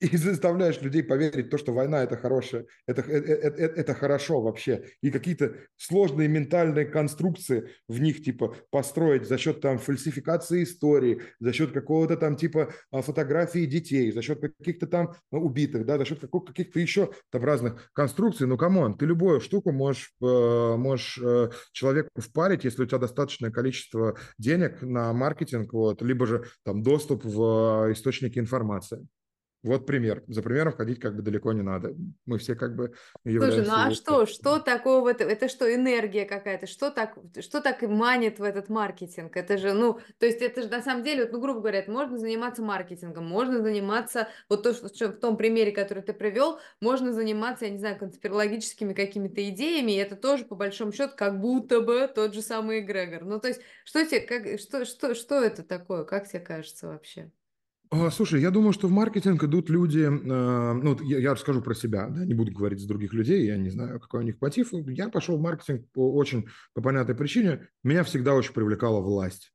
[0.00, 4.40] и заставляешь людей поверить в то, что война это хорошее, это, это, это, это хорошо
[4.40, 4.84] вообще.
[5.02, 11.52] И какие-то сложные ментальные конструкции в них типа построить за счет там фальсификации истории, за
[11.52, 16.04] счет какого-то там типа а, фотографии детей, за счет каких-то там ну, убитых, да, за
[16.04, 18.46] счет каких-то еще там разных конструкций.
[18.46, 22.98] Ну, come on, ты любую штуку можешь, э, можешь э, человеку впарить, если у тебя
[22.98, 29.06] достаточное количество денег на маркетинг, вот, либо же там доступ в э, источники информации.
[29.64, 30.22] Вот пример.
[30.28, 31.94] За примером ходить как бы далеко не надо.
[32.26, 32.92] Мы все как бы
[33.24, 33.64] являемся...
[33.64, 35.26] Слушай, ну а что, что такого в этом?
[35.26, 36.66] Это что, энергия какая-то?
[36.66, 39.34] Что так, что так и манит в этот маркетинг?
[39.38, 42.18] Это же, ну, то есть это же на самом деле, вот, ну, грубо говоря, можно
[42.18, 47.64] заниматься маркетингом, можно заниматься, вот то, что в том примере, который ты привел, можно заниматься,
[47.64, 52.06] я не знаю, конспирологическими какими-то идеями, и это тоже, по большому счету, как будто бы
[52.14, 53.24] тот же самый эгрегор.
[53.24, 56.04] Ну, то есть, что тебе, как, что, что, что это такое?
[56.04, 57.30] Как тебе кажется вообще?
[57.94, 61.74] А, слушай, я думаю, что в маркетинг идут люди, э, ну, я, я расскажу про
[61.74, 64.72] себя, да, не буду говорить за других людей, я не знаю, какой у них мотив.
[64.72, 67.68] Я пошел в маркетинг по очень по понятной причине.
[67.84, 69.52] Меня всегда очень привлекала власть.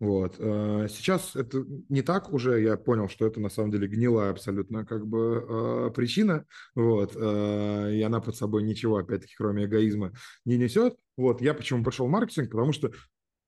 [0.00, 0.34] Вот.
[0.40, 4.84] Э, сейчас это не так уже, я понял, что это на самом деле гнилая абсолютно
[4.84, 10.10] как бы э, причина, вот, и она под собой ничего, опять-таки, кроме эгоизма
[10.44, 10.96] не несет.
[11.16, 12.90] Вот, я почему пошел в маркетинг, потому что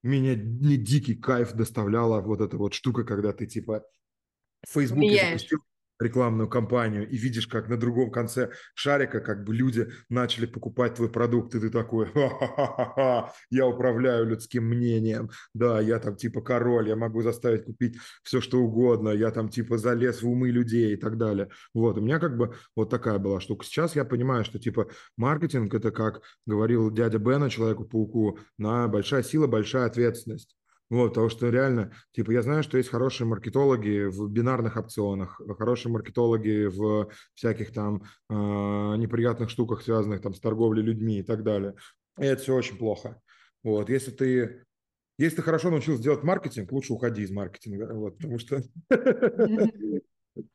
[0.01, 3.83] меня не дикий кайф доставляла вот эта вот штука, когда ты типа
[4.67, 5.59] в Фейсбуке запустил
[5.99, 11.09] рекламную кампанию и видишь, как на другом конце шарика как бы люди начали покупать твой
[11.09, 16.95] продукт, и ты такой, ха-ха-ха, я управляю людским мнением, да, я там типа король, я
[16.95, 21.17] могу заставить купить все, что угодно, я там типа залез в умы людей и так
[21.17, 21.49] далее.
[21.73, 23.65] Вот, у меня как бы вот такая была штука.
[23.65, 29.47] Сейчас я понимаю, что типа маркетинг это, как говорил дядя Бена Человеку-пауку, на большая сила,
[29.47, 30.55] большая ответственность.
[30.89, 35.91] Вот, потому что реально, типа, я знаю, что есть хорошие маркетологи в бинарных опционах, хорошие
[35.91, 41.75] маркетологи в всяких там э, неприятных штуках, связанных там с торговлей людьми и так далее.
[42.17, 43.21] И это все очень плохо.
[43.63, 44.63] Вот, если ты
[45.19, 48.63] если ты хорошо научился делать маркетинг, лучше уходи из маркетинга, вот, потому что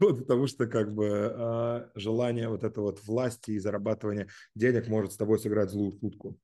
[0.00, 5.12] Вот, потому что как бы э, желание вот это вот власти и зарабатывания денег может
[5.12, 6.38] с тобой сыграть злую шутку.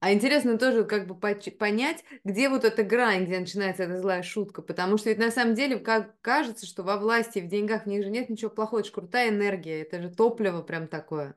[0.00, 4.62] А интересно тоже как бы понять, где вот эта грань, где начинается эта злая шутка,
[4.62, 8.02] потому что ведь на самом деле как кажется, что во власти, в деньгах, в них
[8.04, 11.36] же нет ничего плохого, это же крутая энергия, это же топливо прям такое.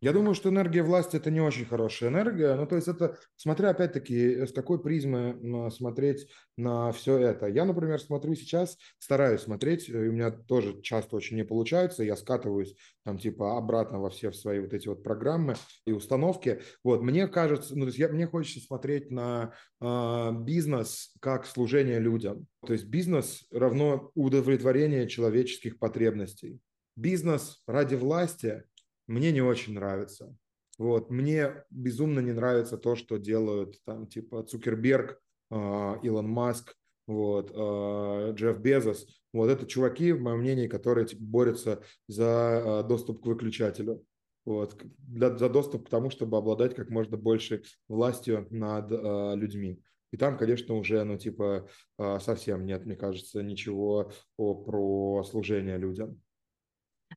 [0.00, 2.54] Я думаю, что энергия власти– это не очень хорошая энергия.
[2.54, 7.46] Ну, то есть это, смотря опять-таки, с какой призмы смотреть на все это.
[7.46, 12.16] Я, например, смотрю сейчас, стараюсь смотреть, и у меня тоже часто очень не получается, я
[12.16, 16.60] скатываюсь там типа обратно во все свои вот эти вот программы и установки.
[16.84, 21.98] Вот, мне кажется, ну, то есть я, мне хочется смотреть на э, бизнес как служение
[21.98, 22.46] людям.
[22.64, 26.60] То есть бизнес равно удовлетворение человеческих потребностей.
[26.94, 28.62] Бизнес ради власти–
[29.08, 30.34] мне не очень нравится.
[30.78, 31.10] Вот.
[31.10, 36.74] Мне безумно не нравится то, что делают там типа Цукерберг, а, Илон Маск,
[37.08, 39.06] вот, а, Джефф Безос.
[39.32, 44.04] Вот это чуваки, в моем мнении, которые типа, борются за а, доступ к выключателю.
[44.44, 49.82] Вот, для, за доступ к тому, чтобы обладать как можно больше властью над э, людьми.
[50.10, 55.76] И там, конечно, уже, ну, типа, э, совсем нет, мне кажется, ничего о, про служение
[55.76, 56.22] людям.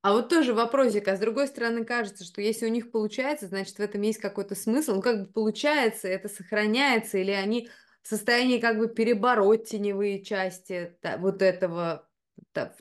[0.02, 3.76] А вот тоже вопросик, а с другой стороны кажется, что если у них получается, значит
[3.76, 4.96] в этом есть какой-то смысл.
[4.96, 7.70] Ну как бы получается, это сохраняется, или они
[8.02, 12.08] в состоянии как бы перебороть теневые части вот этого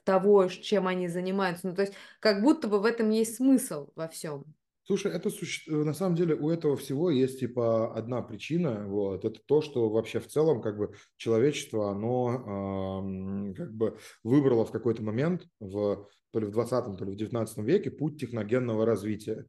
[0.05, 1.69] того, чем они занимаются.
[1.69, 4.45] Ну то есть как будто бы в этом есть смысл во всем.
[4.85, 5.31] Слушай, это
[5.69, 10.19] на самом деле у этого всего есть типа одна причина, вот, это то, что вообще
[10.19, 16.41] в целом как бы человечество, оно э, как бы выбрало в какой-то момент в то
[16.41, 19.47] ли в 20 то ли в 19 веке путь техногенного развития.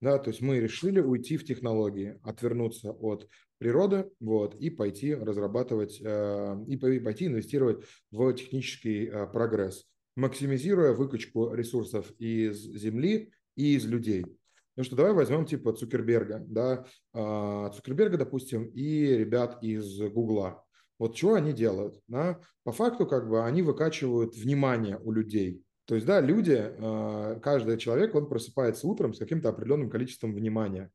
[0.00, 6.00] Да, то есть мы решили уйти в технологии, отвернуться от природы вот, и пойти разрабатывать,
[6.02, 9.84] э, и пойти инвестировать в технический э, прогресс,
[10.16, 14.24] максимизируя выкачку ресурсов из Земли и из людей.
[14.76, 20.64] Ну что давай возьмем типа Цукерберга, да, э, Цукерберга, допустим, и ребят из Гугла.
[20.98, 22.00] Вот что они делают?
[22.08, 22.40] Да?
[22.62, 27.76] По факту как бы они выкачивают внимание у людей то есть, да, люди, э, каждый
[27.76, 30.92] человек, он просыпается утром с каким-то определенным количеством внимания.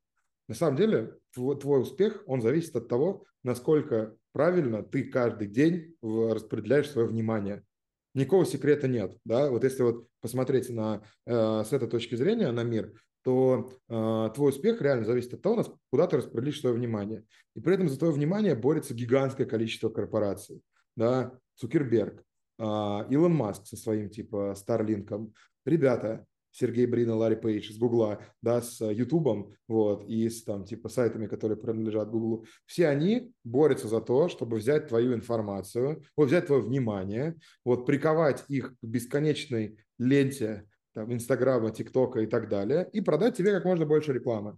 [0.48, 5.98] На самом деле, твой, твой успех, он зависит от того, насколько правильно ты каждый день
[6.02, 7.66] распределяешь свое внимание.
[8.14, 9.18] Никакого секрета нет.
[9.26, 9.50] Да?
[9.50, 14.52] Вот если вот посмотреть на, э, с этой точки зрения на мир, то э, твой
[14.52, 17.26] успех реально зависит от того, куда ты распределишь свое внимание.
[17.54, 20.62] И при этом за твое внимание борется гигантское количество корпораций.
[20.96, 21.38] Да?
[21.56, 22.24] Цукерберг,
[22.58, 25.34] Илон Маск со своим типа Старлинком,
[25.66, 30.64] ребята, Сергей Брин и Ларри Пейдж из Гугла, да, с Ютубом, вот, и с там
[30.64, 36.28] типа сайтами, которые принадлежат Гуглу, все они борются за то, чтобы взять твою информацию, вот,
[36.28, 37.36] взять твое внимание,
[37.66, 43.52] вот, приковать их к бесконечной ленте там, Инстаграма, ТикТока и так далее, и продать тебе
[43.52, 44.58] как можно больше рекламы.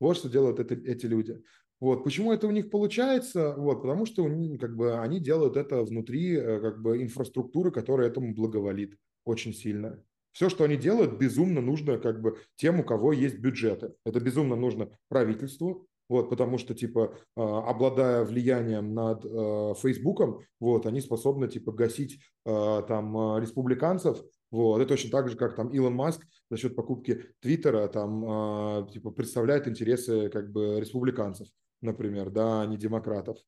[0.00, 1.42] Вот что делают это, эти люди.
[1.80, 2.02] Вот.
[2.02, 3.54] Почему это у них получается?
[3.56, 4.24] Вот, потому что
[4.58, 10.02] как бы, они делают это внутри э, как бы, инфраструктуры, которая этому благоволит очень сильно.
[10.32, 13.94] Все, что они делают, безумно нужно как бы тем, у кого есть бюджеты.
[14.04, 20.86] Это безумно нужно правительству, вот, потому что, типа, а, обладая влиянием над э, Фейсбуком, вот,
[20.86, 25.94] они способны, типа, гасить э, там республиканцев, вот, это точно так же, как там Илон
[25.94, 31.48] Маск за счет покупки Твиттера там, типа, представляет интересы, как бы, республиканцев
[31.80, 33.38] например, да, а не демократов.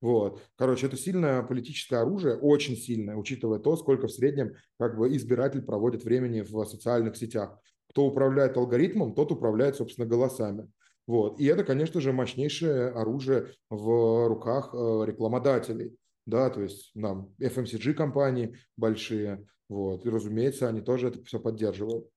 [0.00, 0.42] Вот.
[0.56, 5.62] Короче, это сильное политическое оружие, очень сильное, учитывая то, сколько в среднем как бы избиратель
[5.62, 7.58] проводит времени в социальных сетях.
[7.90, 10.70] Кто управляет алгоритмом, тот управляет, собственно, голосами.
[11.06, 11.40] Вот.
[11.40, 15.96] И это, конечно же, мощнейшее оружие в руках э, рекламодателей.
[16.24, 22.08] Да, то есть нам FMCG компании большие, вот, и, разумеется, они тоже это все поддерживают.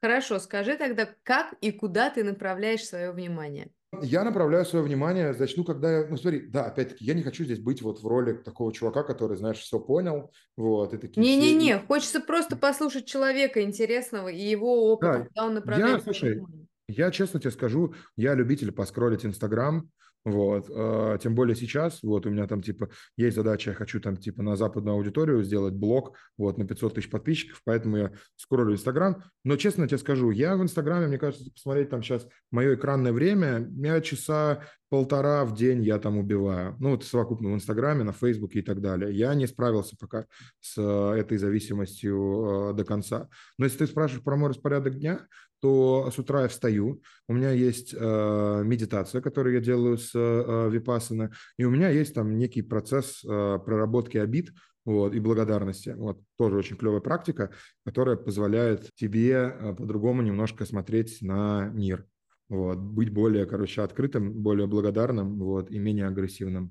[0.00, 3.72] Хорошо, скажи тогда, как и куда ты направляешь свое внимание?
[4.02, 7.58] Я направляю свое внимание, начну, когда я, ну смотри, да, опять-таки, я не хочу здесь
[7.58, 11.20] быть вот в роли такого чувака, который, знаешь, все понял, вот, и такие...
[11.20, 11.86] Не-не-не, все...
[11.86, 15.98] хочется просто послушать человека интересного и его опыт, да, куда он направляет.
[15.98, 16.42] Я, слушай,
[16.88, 19.88] я честно тебе скажу, я любитель поскролить Инстаграм,
[20.26, 20.68] вот.
[20.74, 24.42] А, тем более сейчас, вот у меня там типа есть задача, я хочу там типа
[24.42, 29.22] на западную аудиторию сделать блог, вот, на 500 тысяч подписчиков, поэтому я скроллю Инстаграм.
[29.44, 33.70] Но честно тебе скажу, я в Инстаграме, мне кажется, посмотреть там сейчас мое экранное время,
[33.76, 36.74] я часа полтора в день я там убиваю.
[36.80, 39.16] Ну, вот совокупно в Инстаграме, на Фейсбуке и так далее.
[39.16, 40.26] Я не справился пока
[40.60, 43.28] с э, этой зависимостью э, до конца.
[43.58, 45.26] Но если ты спрашиваешь про мой распорядок дня,
[45.66, 50.70] то с утра я встаю, у меня есть э, медитация, которую я делаю с э,
[50.70, 54.52] Випассана, и у меня есть там некий процесс э, проработки обид,
[54.84, 55.92] вот, и благодарности.
[55.96, 57.50] Вот, тоже очень клевая практика,
[57.84, 62.06] которая позволяет тебе э, по-другому немножко смотреть на мир
[62.48, 66.70] вот, быть более, короче, открытым, более благодарным, вот, и менее агрессивным.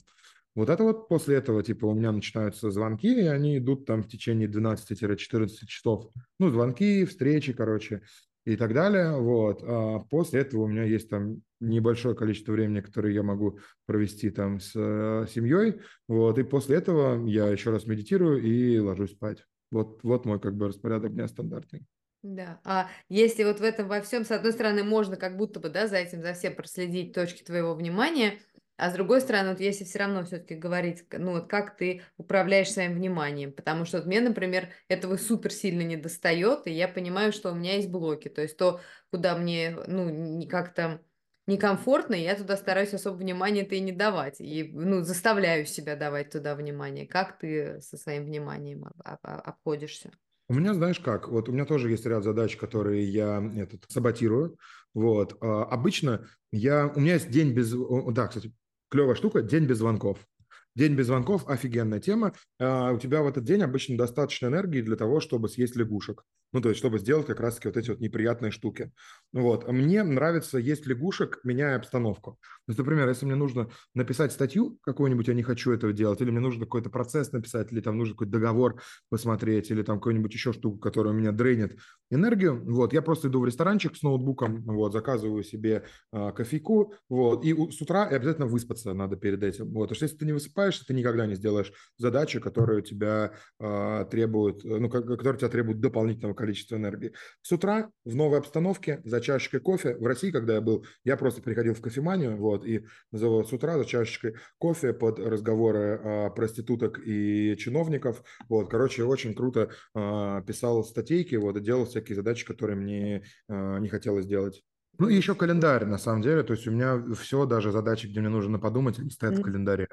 [0.56, 4.08] Вот это вот после этого, типа, у меня начинаются звонки, и они идут там в
[4.08, 6.10] течение 12-14 часов.
[6.40, 8.04] Ну, звонки, встречи, короче.
[8.46, 9.20] И так далее.
[9.20, 9.62] Вот.
[9.64, 14.60] А после этого у меня есть там небольшое количество времени, которое я могу провести там
[14.60, 15.82] с э, семьей.
[16.08, 16.38] Вот.
[16.38, 19.44] И после этого я еще раз медитирую и ложусь спать.
[19.72, 21.86] Вот, вот мой как бы распорядок дня стандартный.
[22.22, 25.70] Да, а если вот в этом во всем, с одной стороны, можно как будто бы,
[25.70, 28.40] да, за этим, за всем проследить точки твоего внимания,
[28.78, 32.72] а с другой стороны, вот если все равно все-таки говорить, ну вот как ты управляешь
[32.72, 37.32] своим вниманием, потому что вот мне, например, этого супер сильно не достает, и я понимаю,
[37.32, 41.02] что у меня есть блоки, то есть то, куда мне, ну, не как-то
[41.48, 46.56] некомфортно, я туда стараюсь особо внимания-то и не давать, и, ну, заставляю себя давать туда
[46.56, 47.08] внимание.
[47.08, 50.12] Как ты со своим вниманием обходишься?
[50.48, 54.58] У меня, знаешь как, вот у меня тоже есть ряд задач, которые я этот, саботирую.
[54.94, 55.38] Вот.
[55.42, 57.74] А, обычно я, у меня есть день без...
[58.14, 58.54] Да, кстати,
[58.96, 60.26] клевая штука, день без звонков.
[60.74, 62.32] День без звонков– офигенная тема.
[62.60, 66.24] А, у тебя в этот день обычно достаточно энергии для того, чтобы съесть лягушек.
[66.54, 68.92] Ну, то есть, чтобы сделать как раз-таки вот эти вот неприятные штуки.
[69.34, 69.68] Вот.
[69.68, 72.40] Мне нравится есть лягушек, меняя обстановку.
[72.66, 76.32] То есть, например, если мне нужно написать статью какую-нибудь, я не хочу этого делать, или
[76.32, 80.54] мне нужно какой-то процесс написать, или там нужно какой-то договор посмотреть, или там какую-нибудь еще
[80.54, 81.78] штуку, которая у меня дрейнит
[82.12, 87.44] энергию, вот, я просто иду в ресторанчик с ноутбуком, вот, заказываю себе э, кофейку, вот,
[87.44, 90.26] и у, с утра и обязательно выспаться надо перед этим, вот, потому что если ты
[90.26, 95.80] не высыпаешься, ты никогда не сделаешь задачи, которые тебя э, требуют, ну, которые тебя требуют
[95.80, 97.14] дополнительного количества энергии.
[97.42, 101.42] С утра в новой обстановке за чашечкой кофе, в России, когда я был, я просто
[101.42, 107.00] приходил в кофеманию, вот, и называл с утра за чашечкой кофе под разговоры э, проституток
[107.06, 112.76] и чиновников, вот, короче, очень круто э, писал статейки, вот, и делал всякие задачи, которые
[112.76, 114.64] мне э, не хотелось делать.
[114.98, 118.22] Ну и еще календарь, на самом деле, то есть у меня все, даже задачи, где
[118.22, 119.40] мне нужно подумать, они стоят mm-hmm.
[119.40, 119.88] в календаре.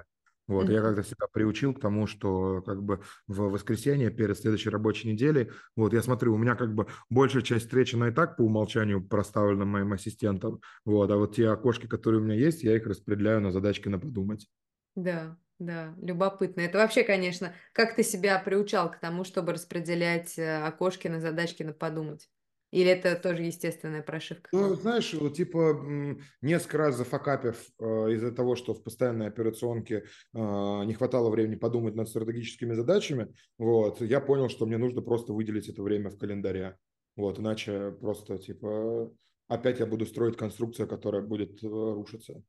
[0.49, 0.73] Вот, mm-hmm.
[0.73, 5.51] я как-то себя приучил к тому, что как бы в воскресенье перед следующей рабочей неделей,
[5.77, 9.07] вот, я смотрю, у меня как бы большая часть встречи, она и так по умолчанию
[9.07, 13.41] проставлена моим ассистентом, вот, а вот те окошки, которые у меня есть, я их распределяю
[13.41, 14.49] на задачки на подумать.
[14.95, 16.63] Да, да, любопытно.
[16.63, 21.63] Это вообще, конечно, как ты себя приучал к тому, чтобы распределять э, окошки на задачки
[21.63, 22.29] на подумать?
[22.73, 24.49] Или это тоже естественная прошивка?
[24.51, 30.05] Ну, знаешь, вот, типа несколько раз зафакапив э, из-за того, что в постоянной операционке
[30.35, 35.35] э, не хватало времени подумать над стратегическими задачами, вот, я понял, что мне нужно просто
[35.35, 36.79] выделить это время в календаре.
[37.15, 39.13] Вот, иначе просто, типа,
[39.49, 42.43] опять я буду строить конструкцию, которая будет э, рушиться.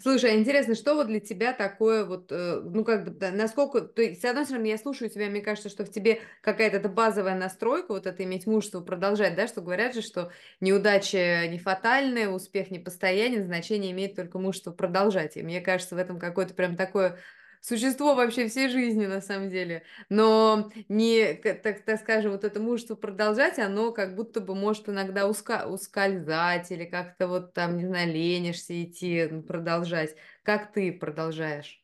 [0.00, 3.82] Слушай, а интересно, что вот для тебя такое вот, э, ну как бы, да, насколько,
[3.82, 6.88] то есть, с одной стороны, я слушаю тебя, мне кажется, что в тебе какая-то эта
[6.88, 12.28] базовая настройка, вот это иметь мужество продолжать, да, что говорят же, что неудача не фатальная,
[12.30, 15.36] успех не постоянен, значение имеет только мужество продолжать.
[15.36, 17.18] И мне кажется, в этом какое-то прям такое
[17.64, 19.84] существо вообще всей жизни на самом деле.
[20.10, 25.26] Но не, так, так скажем, вот это мужество продолжать, оно как будто бы может иногда
[25.26, 30.14] уска, ускользать или как-то вот там, не знаю, ленишься идти, продолжать.
[30.42, 31.82] Как ты продолжаешь?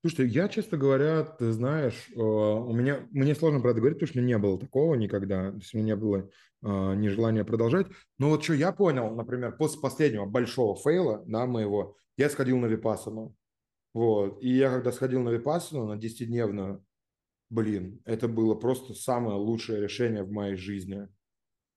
[0.00, 4.20] Слушай, я, честно говоря, ты знаешь, э, у меня, мне сложно, правда, говорить, потому что
[4.22, 7.86] не было такого никогда, то есть у меня не было э, нежелания продолжать.
[8.18, 12.66] Но вот что я понял, например, после последнего большого фейла, да, моего, я сходил на
[12.66, 13.36] Випассану.
[13.92, 14.42] Вот.
[14.42, 16.82] И я когда сходил на Випассану, на 10-дневную,
[17.50, 21.08] блин, это было просто самое лучшее решение в моей жизни.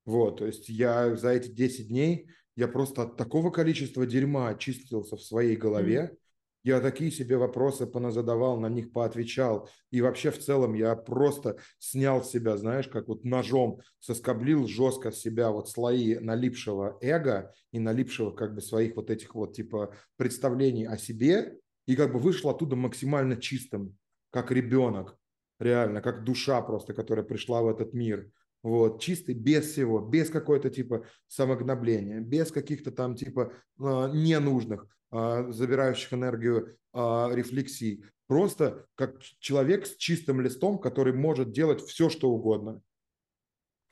[0.06, 5.16] Вот, то есть я за эти 10 дней, я просто от такого количества дерьма очистился
[5.16, 6.18] в своей голове, mm-hmm.
[6.64, 12.22] я такие себе вопросы поназадавал, на них поотвечал, и вообще в целом я просто снял
[12.22, 17.80] с себя, знаешь, как вот ножом соскоблил жестко с себя вот слои налипшего эго и
[17.80, 22.50] налипшего как бы своих вот этих вот типа представлений о себе, и как бы вышел
[22.50, 23.98] оттуда максимально чистым,
[24.32, 25.18] как ребенок,
[25.60, 28.32] реально, как душа просто, которая пришла в этот мир.
[28.62, 35.52] Вот, чистый, без всего, без какой-то типа самогнобления, без каких-то там типа а, ненужных, а,
[35.52, 38.06] забирающих энергию а, рефлексий.
[38.28, 42.82] Просто как человек с чистым листом, который может делать все, что угодно.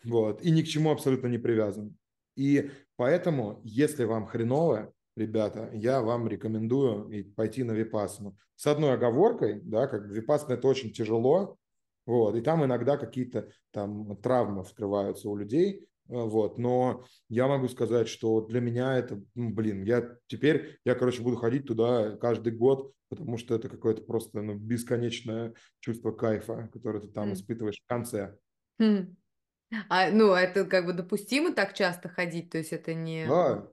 [0.05, 1.97] Вот, и ни к чему абсолютно не привязан.
[2.37, 8.37] И поэтому, если вам хреново, ребята, я вам рекомендую пойти на випасану.
[8.55, 11.57] С одной оговоркой, да, как випасана это очень тяжело,
[12.05, 18.07] вот, и там иногда какие-то там травмы вскрываются у людей, вот, но я могу сказать,
[18.07, 22.93] что для меня это, ну, блин, я теперь, я, короче, буду ходить туда каждый год,
[23.09, 27.33] потому что это какое-то просто ну, бесконечное чувство кайфа, которое ты там mm.
[27.33, 28.35] испытываешь в конце.
[28.81, 29.15] Mm.
[29.89, 33.25] А, ну, это как бы допустимо так часто ходить, то есть это не...
[33.27, 33.69] Да,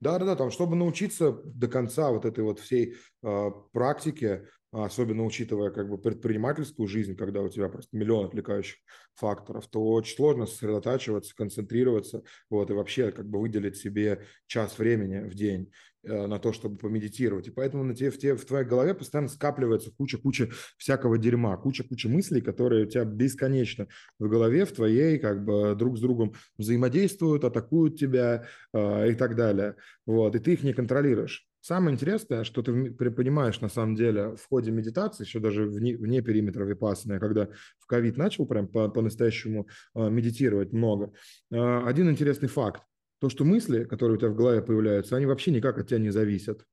[0.00, 5.24] да, да, да, там, чтобы научиться до конца вот этой вот всей э, практике, особенно
[5.24, 8.76] учитывая как бы предпринимательскую жизнь, когда у тебя просто миллион отвлекающих
[9.14, 15.28] факторов, то очень сложно сосредотачиваться, концентрироваться, вот, и вообще как бы выделить себе час времени
[15.28, 15.72] в день
[16.04, 17.48] э, на то, чтобы помедитировать.
[17.48, 22.08] И поэтому на тебе, в, тебе, в твоей голове постоянно скапливается куча-куча всякого дерьма, куча-куча
[22.08, 27.44] мыслей, которые у тебя бесконечно в голове, в твоей, как бы друг с другом взаимодействуют,
[27.44, 29.74] атакуют тебя э, и так далее.
[30.06, 31.49] Вот, и ты их не контролируешь.
[31.60, 36.22] Самое интересное, что ты понимаешь на самом деле в ходе медитации, еще даже вне, вне
[36.22, 37.48] периметра випассаны, когда
[37.78, 41.12] в ковид начал прям по, по-настоящему э, медитировать много.
[41.50, 42.82] Э, один интересный факт.
[43.20, 46.10] То, что мысли, которые у тебя в голове появляются, они вообще никак от тебя не
[46.10, 46.64] зависят.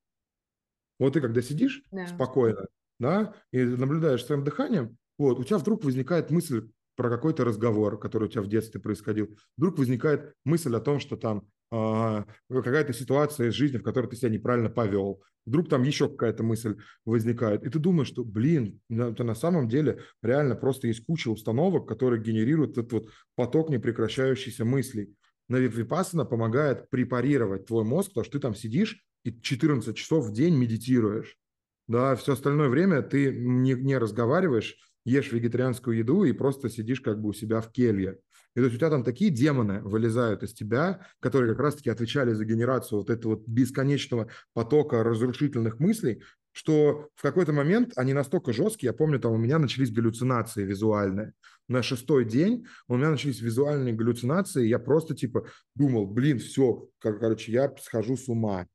[0.98, 2.06] Вот ты когда сидишь да.
[2.06, 2.66] спокойно,
[2.98, 8.24] да, и наблюдаешь своим дыханием, вот, у тебя вдруг возникает мысль про какой-то разговор, который
[8.24, 9.36] у тебя в детстве происходил.
[9.56, 14.16] Вдруг возникает мысль о том, что там а, какая-то ситуация из жизни, в которой ты
[14.16, 15.22] себя неправильно повел.
[15.46, 17.64] Вдруг там еще какая-то мысль возникает.
[17.64, 22.22] И ты думаешь, что, блин, это на самом деле реально просто есть куча установок, которые
[22.22, 25.14] генерируют этот вот поток непрекращающихся мыслей.
[25.48, 30.32] Но Випассана помогает препарировать твой мозг, потому что ты там сидишь и 14 часов в
[30.32, 31.38] день медитируешь.
[31.86, 37.20] Да, все остальное время ты не, не разговариваешь, ешь вегетарианскую еду и просто сидишь как
[37.20, 38.18] бы у себя в келье.
[38.58, 42.32] И то есть у тебя там такие демоны вылезают из тебя, которые как раз-таки отвечали
[42.32, 48.88] за генерацию вот этого бесконечного потока разрушительных мыслей, что в какой-то момент они настолько жесткие,
[48.88, 51.34] я помню, там у меня начались галлюцинации визуальные.
[51.68, 55.46] На шестой день у меня начались визуальные галлюцинации, я просто типа
[55.76, 58.66] думал, блин, все, короче, я схожу с ума.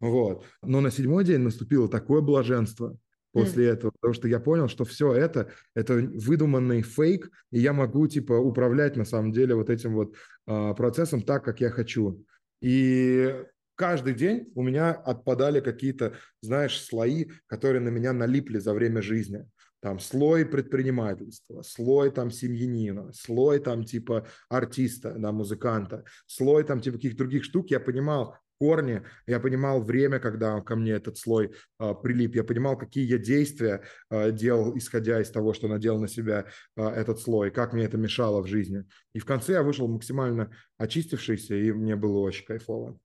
[0.00, 0.44] Вот.
[0.60, 2.94] Но на седьмой день наступило такое блаженство,
[3.32, 3.72] после mm.
[3.72, 8.32] этого, потому что я понял, что все это это выдуманный фейк, и я могу типа
[8.32, 10.14] управлять на самом деле вот этим вот
[10.46, 12.24] э, процессом так, как я хочу.
[12.60, 13.34] И
[13.74, 19.46] каждый день у меня отпадали какие-то, знаешь, слои, которые на меня налипли за время жизни.
[19.80, 26.98] Там слой предпринимательства, слой там семьянина, слой там типа артиста, да, музыканта, слой там типа
[26.98, 27.70] каких-то других штук.
[27.70, 32.76] Я понимал, корни, я понимал время, когда ко мне этот слой э, прилип, я понимал,
[32.76, 36.44] какие я действия э, делал, исходя из того, что надел на себя
[36.76, 38.84] э, этот слой, как мне это мешало в жизни.
[39.14, 42.98] И в конце я вышел максимально очистившийся, и мне было очень кайфово.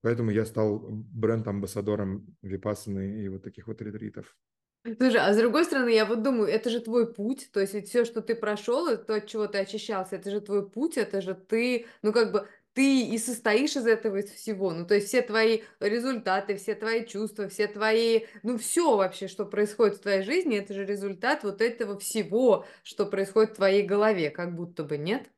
[0.00, 4.36] Поэтому я стал бренд-амбассадором Випассаны и вот таких вот ретритов.
[4.84, 7.88] Слушай, а с другой стороны, я вот думаю, это же твой путь, то есть ведь
[7.88, 11.34] все, что ты прошел, то, от чего ты очищался, это же твой путь, это же
[11.34, 14.72] ты, ну как бы ты и состоишь из этого из всего.
[14.72, 19.46] Ну, то есть все твои результаты, все твои чувства, все твои, ну, все вообще, что
[19.46, 24.30] происходит в твоей жизни, это же результат вот этого всего, что происходит в твоей голове,
[24.30, 25.30] как будто бы, нет?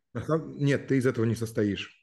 [0.59, 1.99] Нет, ты из этого не состоишь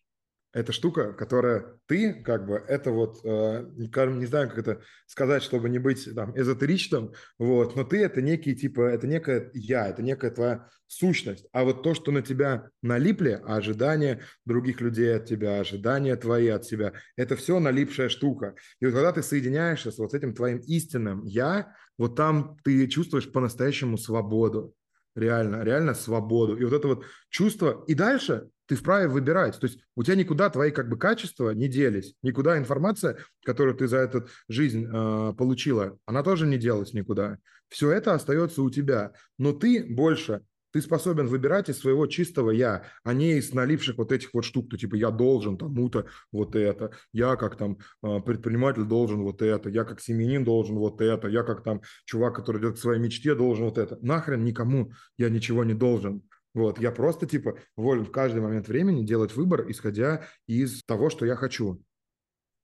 [0.57, 5.69] эта штука, которая ты, как бы, это вот, э, не знаю, как это сказать, чтобы
[5.69, 10.31] не быть там эзотеричным, вот, но ты это некий, типа, это некое я, это некая
[10.31, 11.45] твоя сущность.
[11.51, 16.65] А вот то, что на тебя налипли, ожидания других людей от тебя, ожидания твои от
[16.65, 18.55] себя, это все налипшая штука.
[18.79, 23.31] И вот когда ты соединяешься с вот этим твоим истинным я, вот там ты чувствуешь
[23.31, 24.73] по-настоящему свободу
[25.15, 26.57] реально, реально свободу.
[26.57, 27.83] И вот это вот чувство.
[27.87, 29.59] И дальше ты вправе выбирать.
[29.59, 33.87] То есть у тебя никуда твои как бы качества не делись, никуда информация, которую ты
[33.87, 37.37] за эту жизнь э, получила, она тоже не делась никуда.
[37.69, 40.41] Все это остается у тебя, но ты больше
[40.71, 44.69] ты способен выбирать из своего чистого я, а не из наливших вот этих вот штук,
[44.69, 49.69] то типа я должен тому-то вот это, я как там э, предприниматель должен вот это,
[49.69, 53.33] я как семьянин должен вот это, я как там чувак, который идет к своей мечте,
[53.33, 53.97] должен вот это.
[54.01, 56.21] Нахрен никому я ничего не должен.
[56.57, 61.23] Вот, я просто, типа, волен в каждый момент времени делать выбор, исходя из того, что
[61.23, 61.83] я хочу.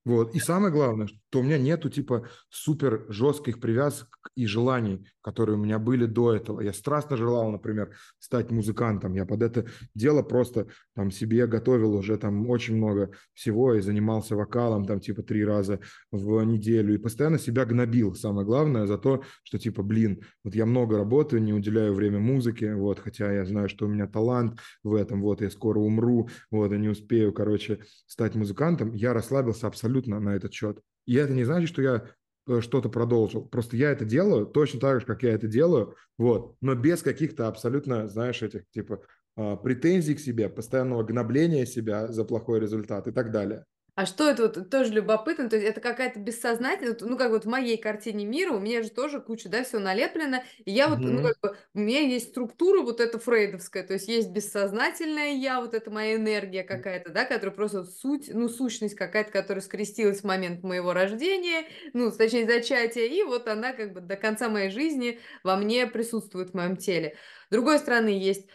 [0.04, 0.34] Вот.
[0.34, 5.60] И самое главное, что у меня нету типа супер жестких привязок и желаний, которые у
[5.60, 6.60] меня были до этого.
[6.60, 9.14] Я страстно желал, например, стать музыкантом.
[9.14, 14.36] Я под это дело просто там себе готовил уже там очень много всего и занимался
[14.36, 15.80] вокалом там типа три раза
[16.12, 18.14] в неделю и постоянно себя гнобил.
[18.14, 22.74] Самое главное за то, что типа, блин, вот я много работаю, не уделяю время музыке,
[22.74, 26.72] вот, хотя я знаю, что у меня талант в этом, вот, я скоро умру, вот,
[26.72, 28.92] и не успею, короче, стать музыкантом.
[28.92, 30.80] Я расслабился абсолютно абсолютно на этот счет.
[31.06, 32.04] И это не значит, что я
[32.48, 33.44] э, что-то продолжил.
[33.44, 37.48] Просто я это делаю точно так же, как я это делаю, вот, но без каких-то
[37.48, 39.00] абсолютно, знаешь, этих типа
[39.36, 43.64] а, претензий к себе, постоянного гнобления себя за плохой результат и так далее.
[43.96, 47.48] А что это вот тоже любопытно, то есть это какая-то бессознательная, ну как вот в
[47.48, 51.20] моей картине мира у меня же тоже куча, да, все налеплено, и я вот, ну
[51.20, 51.22] Мгм.
[51.22, 55.74] как бы, у меня есть структура вот эта фрейдовская, то есть есть бессознательное я, вот
[55.74, 60.24] это моя энергия какая-то, да, которая просто вот суть, ну сущность какая-то, которая скрестилась в
[60.24, 65.20] момент моего рождения, ну, точнее, зачатия, и вот она как бы до конца моей жизни
[65.44, 67.16] во мне присутствует в моем теле.
[67.48, 68.48] С другой стороны, есть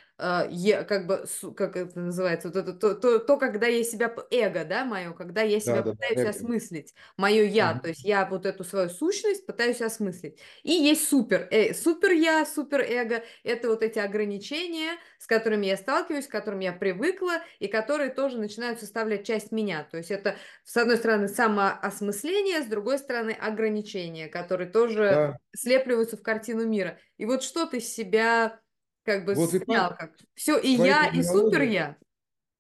[0.52, 4.66] я как бы, как это называется, вот это то то то, когда я себя эго,
[4.66, 6.26] да, мое, когда я себя Да-да-да, пытаюсь эго.
[6.26, 7.82] осмыслить, мое я, Мгм.
[7.82, 10.40] то есть я вот эту свою сущность пытаюсь осмыслить.
[10.64, 15.78] И есть супер, э, супер я, супер эго- это вот эти ограничения, с которыми я
[15.78, 19.84] сталкиваюсь, к которым я привыкла и которые тоже начинают составлять часть меня.
[19.90, 25.40] То есть это, с одной стороны, самоосмысление, с другой стороны, ограничения, которые тоже Да.
[25.56, 27.00] слепливаются в картину мира.
[27.18, 28.62] И вот что ты с себя
[29.10, 30.12] как бы Вот и снял как?
[30.36, 31.98] Все и я, и супер я?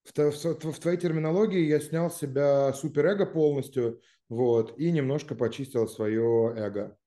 [0.04, 5.88] В, в в твоей терминологии я снял с себя суперэго полностью, вот, и немножко почистил
[5.88, 6.98] свое эго.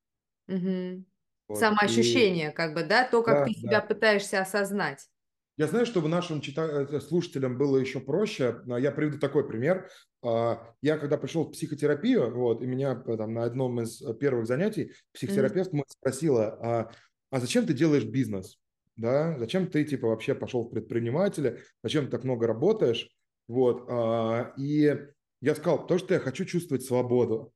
[0.46, 1.06] Мгм.
[1.48, 3.04] Вот, и Самоощущение как бы, да?
[3.04, 3.86] То, как да, ты себя да.
[3.86, 5.08] пытаешься осознать.
[5.56, 9.90] Я знаю, чтобы нашим чита- э, слушателям было еще проще, я приведу такой пример.
[10.22, 14.14] А, Я когда пришел в психотерапию, вот, и меня э, там, на одном из э,
[14.14, 16.92] первых занятий психотерапевт мой спросила, а,
[17.30, 18.61] а зачем ты делаешь бизнес?
[18.96, 23.08] Да, зачем ты типа вообще пошел в предпринимателя, зачем ты так много работаешь?
[23.48, 24.96] Вот, а, и
[25.40, 27.52] я сказал, потому что я хочу чувствовать свободу.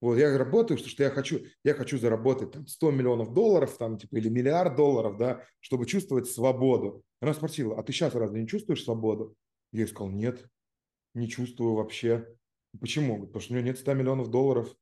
[0.00, 3.98] Вот я работаю, что, что я хочу, я хочу заработать там 100 миллионов долларов, там,
[3.98, 7.02] типа, или миллиард долларов, да, чтобы чувствовать свободу.
[7.20, 9.34] Она спросила, а ты сейчас разве не чувствуешь свободу?
[9.72, 10.46] Я ей сказал, нет,
[11.14, 12.28] не чувствую вообще.
[12.78, 13.26] Почему?
[13.26, 14.74] Потому что у меня нет 100 миллионов долларов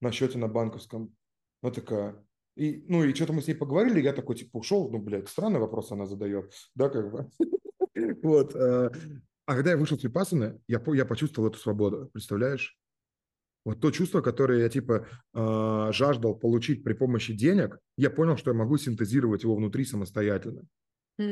[0.00, 1.14] на счете на банковском.
[1.62, 2.24] Она такая,
[2.56, 5.60] и, ну, и что-то мы с ней поговорили, я такой, типа, ушел, ну, блядь, странный
[5.60, 7.30] вопрос она задает, да, как бы.
[8.22, 8.54] Вот.
[8.54, 8.90] э,
[9.46, 12.78] А когда я вышел с Випассаны, я, я почувствовал эту свободу, представляешь?
[13.64, 18.50] Вот то чувство, которое я типа э, жаждал получить при помощи денег, я понял, что
[18.52, 20.68] я могу синтезировать его внутри самостоятельно.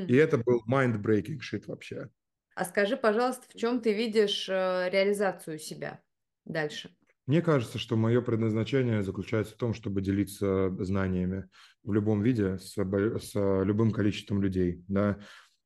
[0.07, 0.17] И М.
[0.17, 2.11] это был mind-breaking shit вообще.
[2.57, 6.03] А скажи, пожалуйста, в чем ты видишь, э, реализацию себя
[6.45, 6.97] дальше?
[7.27, 11.49] Мне кажется, что мое предназначение заключается в том, чтобы делиться знаниями
[11.83, 14.85] в любом виде с, с любым количеством людей.
[14.89, 15.19] Да?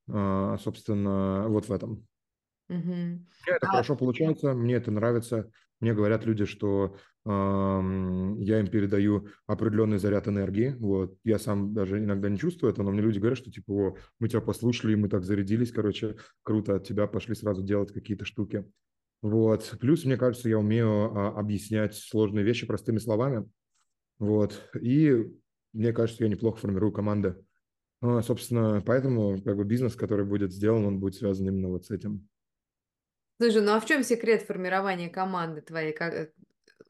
[0.08, 2.06] А, собственно, вот в этом.
[2.68, 3.26] Мгм.
[3.46, 5.50] Мне это А хорошо получается, мне это нравится.
[5.80, 10.76] Мне говорят люди, что ам, я им передаю определенный заряд энергии.
[10.78, 11.16] Вот.
[11.24, 14.28] Я сам даже иногда не чувствую это, но мне люди говорят, что типа, О, мы
[14.28, 18.64] тебя послушали, мы так зарядились, короче, круто от тебя, пошли сразу делать какие-то штуки.
[19.22, 19.76] Вот.
[19.80, 23.48] Плюс, мне кажется, я умею а, объяснять сложные вещи простыми словами.
[24.18, 24.70] Вот.
[24.80, 25.26] И
[25.72, 27.36] мне кажется, я неплохо формирую команды.
[28.00, 31.90] А, собственно, поэтому как бы бизнес, который будет сделан, он будет связан именно вот с
[31.90, 32.28] этим.
[33.40, 36.32] Слушай, ну а в чем секрет формирования команды твоей, как,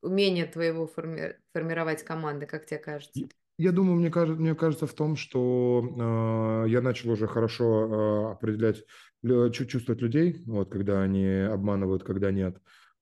[0.03, 3.29] умение твоего форми- формировать команды, как тебе кажется?
[3.59, 8.33] Я думаю, мне кажется, мне кажется в том, что э, я начал уже хорошо э,
[8.33, 8.85] определять,
[9.23, 12.61] чувствовать людей, вот, когда они обманывают, когда нет.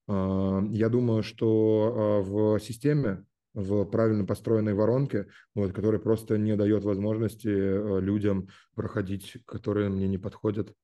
[0.09, 6.57] Э, я думаю, что э, в системе, в правильно построенной воронке, вот, которая просто не
[6.57, 10.75] дает возможности э, людям проходить, которые мне не подходят.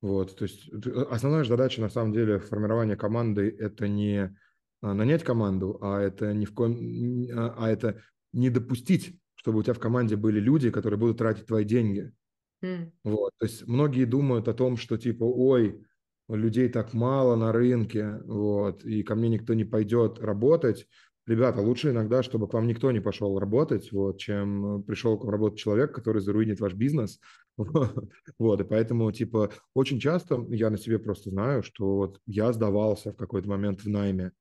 [0.00, 4.34] Вот, то есть э, основная же задача на самом деле формирования команды– это не
[4.82, 8.02] а, нанять команду, а это ни в коем, а а это
[8.32, 12.12] не допустить, чтобы у тебя в команде были люди, которые будут тратить твои деньги.
[13.04, 15.84] Вот, то есть многие думают о том, что типа, ой,
[16.28, 20.86] людей так мало на рынке, вот, и ко мне никто не пойдет работать.
[21.26, 25.30] Ребята, лучше иногда, чтобы к вам никто не пошел работать, вот, чем пришел к вам
[25.30, 27.20] работать человек, который заруинит ваш бизнес.
[28.38, 33.12] Вот, и поэтому, типа, очень часто я на себе просто знаю, что вот я сдавался
[33.12, 34.32] в какой-то момент в найме.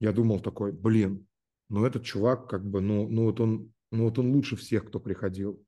[0.00, 1.26] Я думал такой, блин,
[1.68, 5.00] ну этот чувак как бы, ну, ну вот он, ну вот он лучше всех, кто
[5.00, 5.60] приходил.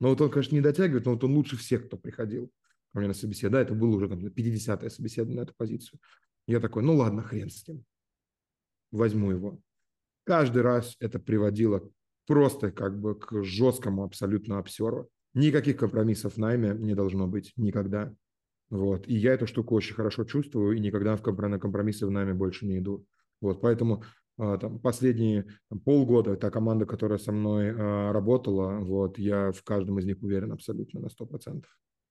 [0.00, 2.50] Но вот он, конечно, не дотягивает, но вот он лучше всех, кто приходил
[2.92, 3.64] ко мне на собеседование.
[3.64, 6.00] Да, это было уже там 50-е собеседование на эту позицию.
[6.46, 7.84] Я такой, ну ладно, хрен с ним,
[8.90, 9.58] возьму его.
[10.24, 11.88] Каждый раз это приводило
[12.26, 15.08] просто как бы к жесткому абсолютно обсеру.
[15.34, 18.14] Никаких компромиссов в найме не должно быть никогда.
[18.70, 19.06] Вот.
[19.08, 22.34] И я эту штуку очень хорошо чувствую, и никогда в компро- на компромиссы в найме
[22.34, 23.06] больше не иду.
[23.40, 23.60] Вот.
[23.60, 24.04] Поэтому
[24.36, 29.98] там, последние там, полгода та команда, которая со мной а, работала, вот, я в каждом
[29.98, 31.64] из них уверен абсолютно на 100%.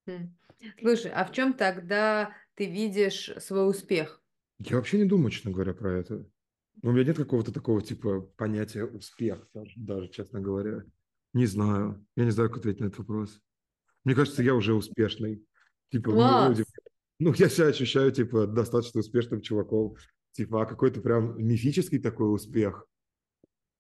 [0.08, 0.38] м.
[0.80, 4.22] Слушай, а в чем тогда ты видишь свой успех?
[4.60, 6.26] Я вообще не думаю, честно говоря, про это.
[6.82, 10.84] У меня нет какого-то такого типа понятия успех, даже, даже, честно говоря.
[11.34, 12.06] Не знаю.
[12.16, 13.42] Я не знаю, как ответить на этот вопрос.
[14.04, 15.44] Мне кажется, я уже успешный.
[15.92, 16.74] Типа, ну, типа, Класс!
[17.20, 19.96] Ну, я себя ощущаю, типа, достаточно успешным чуваком.
[20.34, 22.86] Типа, а какой-то прям мифический такой успех.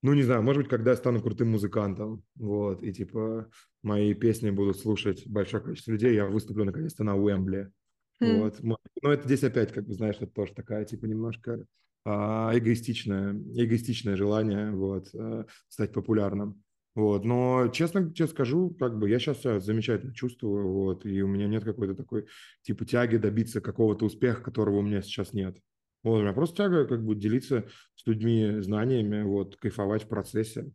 [0.03, 3.49] Ну, не знаю, может быть, когда я стану крутым музыкантом, вот, и, типа,
[3.81, 7.71] мои песни будут слушать большое количество людей, я выступлю, наконец-то, на Уэмбле.
[8.19, 8.39] Хм.
[8.39, 8.59] Вот.
[8.61, 11.65] Но это здесь опять, как бы, знаешь, это тоже такая, типа, немножко
[12.05, 16.61] а, эгоистичное, эгоистичное желание, вот, а, стать популярным.
[16.95, 21.27] Вот, но честно тебе скажу, как бы я сейчас себя замечательно чувствую, вот, и у
[21.27, 22.27] меня нет какой-то такой
[22.61, 25.57] типа тяги добиться какого-то успеха, которого у меня сейчас нет.
[26.03, 30.71] Вот, у меня просто тяга как бы делиться с людьми знаниями, вот, кайфовать в процессе.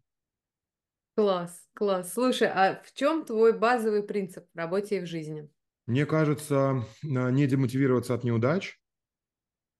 [1.16, 2.12] Класс, класс.
[2.12, 5.50] Слушай, а в чем твой базовый принцип в работе и в жизни?
[5.86, 8.78] Мне кажется, не демотивироваться от неудач.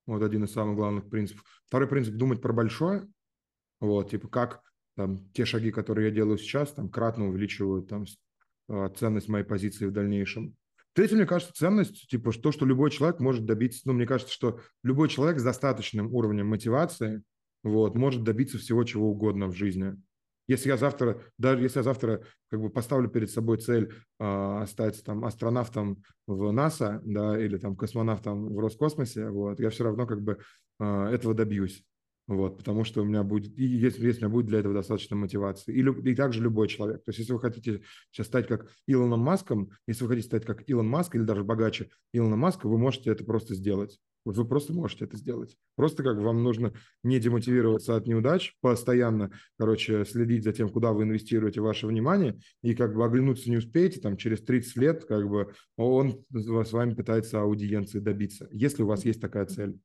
[0.05, 1.45] Вот один из самых главных принципов.
[1.67, 3.07] Второй принцип– думать про большое.
[3.79, 4.61] Вот, типа как
[4.95, 8.05] там, те шаги, которые я делаю сейчас, там, кратно увеличивают там,
[8.67, 10.57] а, ценность моей позиции в дальнейшем.
[10.99, 14.59] Третье, мне кажется, ценность, типа, то, что любой человек может добиться, ну, мне кажется, что
[14.83, 17.23] любой человек с достаточным уровнем мотивации,
[17.63, 19.95] вот, может добиться всего, чего угодно в жизни.
[20.49, 25.01] Если я завтра, даже если я завтра как бы поставлю перед собой цель э, стать
[25.05, 30.21] там астронавтом в НАСА, да, или там космонавтом в Роскосмосе, вот, я все равно как
[30.21, 30.39] бы
[30.81, 31.81] э, этого добьюсь.
[32.29, 35.73] Вот, потому что у меня будет, если, если у меня будет для этого достаточно мотивации.
[35.73, 37.03] И, и также любой человек.
[37.03, 37.81] То есть, если вы хотите
[38.11, 41.89] сейчас стать как Илоном Маском, если вы хотите стать как Илон Маск или даже богаче
[42.13, 43.99] Илона Маска, вы можете это просто сделать.
[44.25, 45.57] Вот вы просто можете это сделать.
[45.75, 51.05] Просто как вам нужно не демотивироваться от неудач, постоянно, короче, следить за тем, куда вы
[51.05, 55.51] инвестируете ваше внимание, и как бы оглянуться не успеете, там, через 30 лет, как бы,
[55.77, 59.79] он с вами пытается аудиенции добиться, если у вас есть такая цель.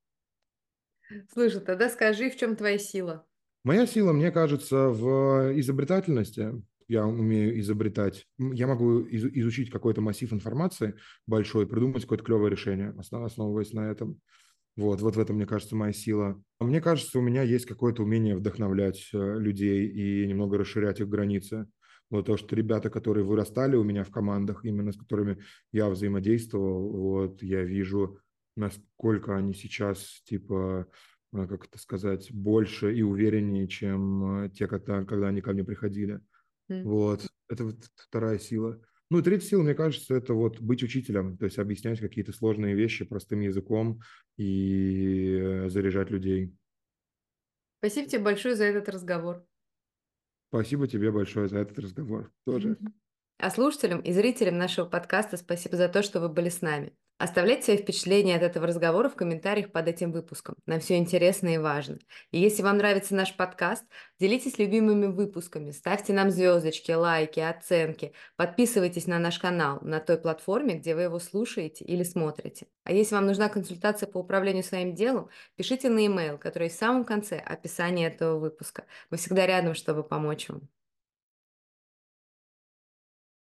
[1.33, 3.27] Слушай, тогда скажи, в чем твоя сила?
[3.65, 6.63] Моя сила, мне кажется, в изобретательности.
[6.87, 8.27] Я умею изобретать.
[8.39, 14.21] Я могу из- изучить какой-то массив информации большой, придумать какое-то клевое решение, основываясь на этом.
[14.77, 16.43] Вот, вот в этом, мне кажется, моя сила.
[16.61, 21.69] Мне кажется, у меня есть какое-то умение вдохновлять э, людей и немного расширять их границы.
[22.11, 25.39] Вот то, что ребята, которые вырастали у меня в командах, именно с которыми
[25.73, 28.19] я взаимодействовал, вот я вижу
[28.57, 30.87] насколько они сейчас, типа,
[31.33, 35.65] э, как это сказать, больше и увереннее, чем э, те, когда, когда они ко мне
[35.65, 36.21] приходили.
[36.71, 36.83] Mm.
[36.83, 38.81] Вот, это вот вторая сила.
[39.11, 42.75] Ну и третья сила, мне кажется, это вот быть учителем, то есть объяснять какие-то сложные
[42.75, 44.01] вещи простым языком
[44.37, 46.55] и э, заряжать людей.
[47.79, 49.47] Спасибо тебе большое за этот разговор.
[50.49, 52.79] Спасибо тебе большое за этот разговор тоже.
[53.39, 56.97] А слушателям и зрителям нашего подкаста спасибо за то, что вы были с нами.
[57.17, 60.57] Оставляйте свои впечатления от этого разговора в комментариях под этим выпуском.
[60.67, 61.99] Нам все интересно и важно.
[62.33, 63.85] И если вам нравится наш подкаст,
[64.19, 70.75] делитесь любимыми выпусками, ставьте нам звездочки, лайки, оценки, подписывайтесь на наш канал на той платформе,
[70.75, 72.67] где вы его слушаете или смотрите.
[72.83, 77.05] А если вам нужна консультация по управлению своим делом, пишите на e-mail, который в самом
[77.05, 78.87] конце описания этого выпуска.
[79.11, 80.69] Мы всегда рядом, чтобы помочь вам.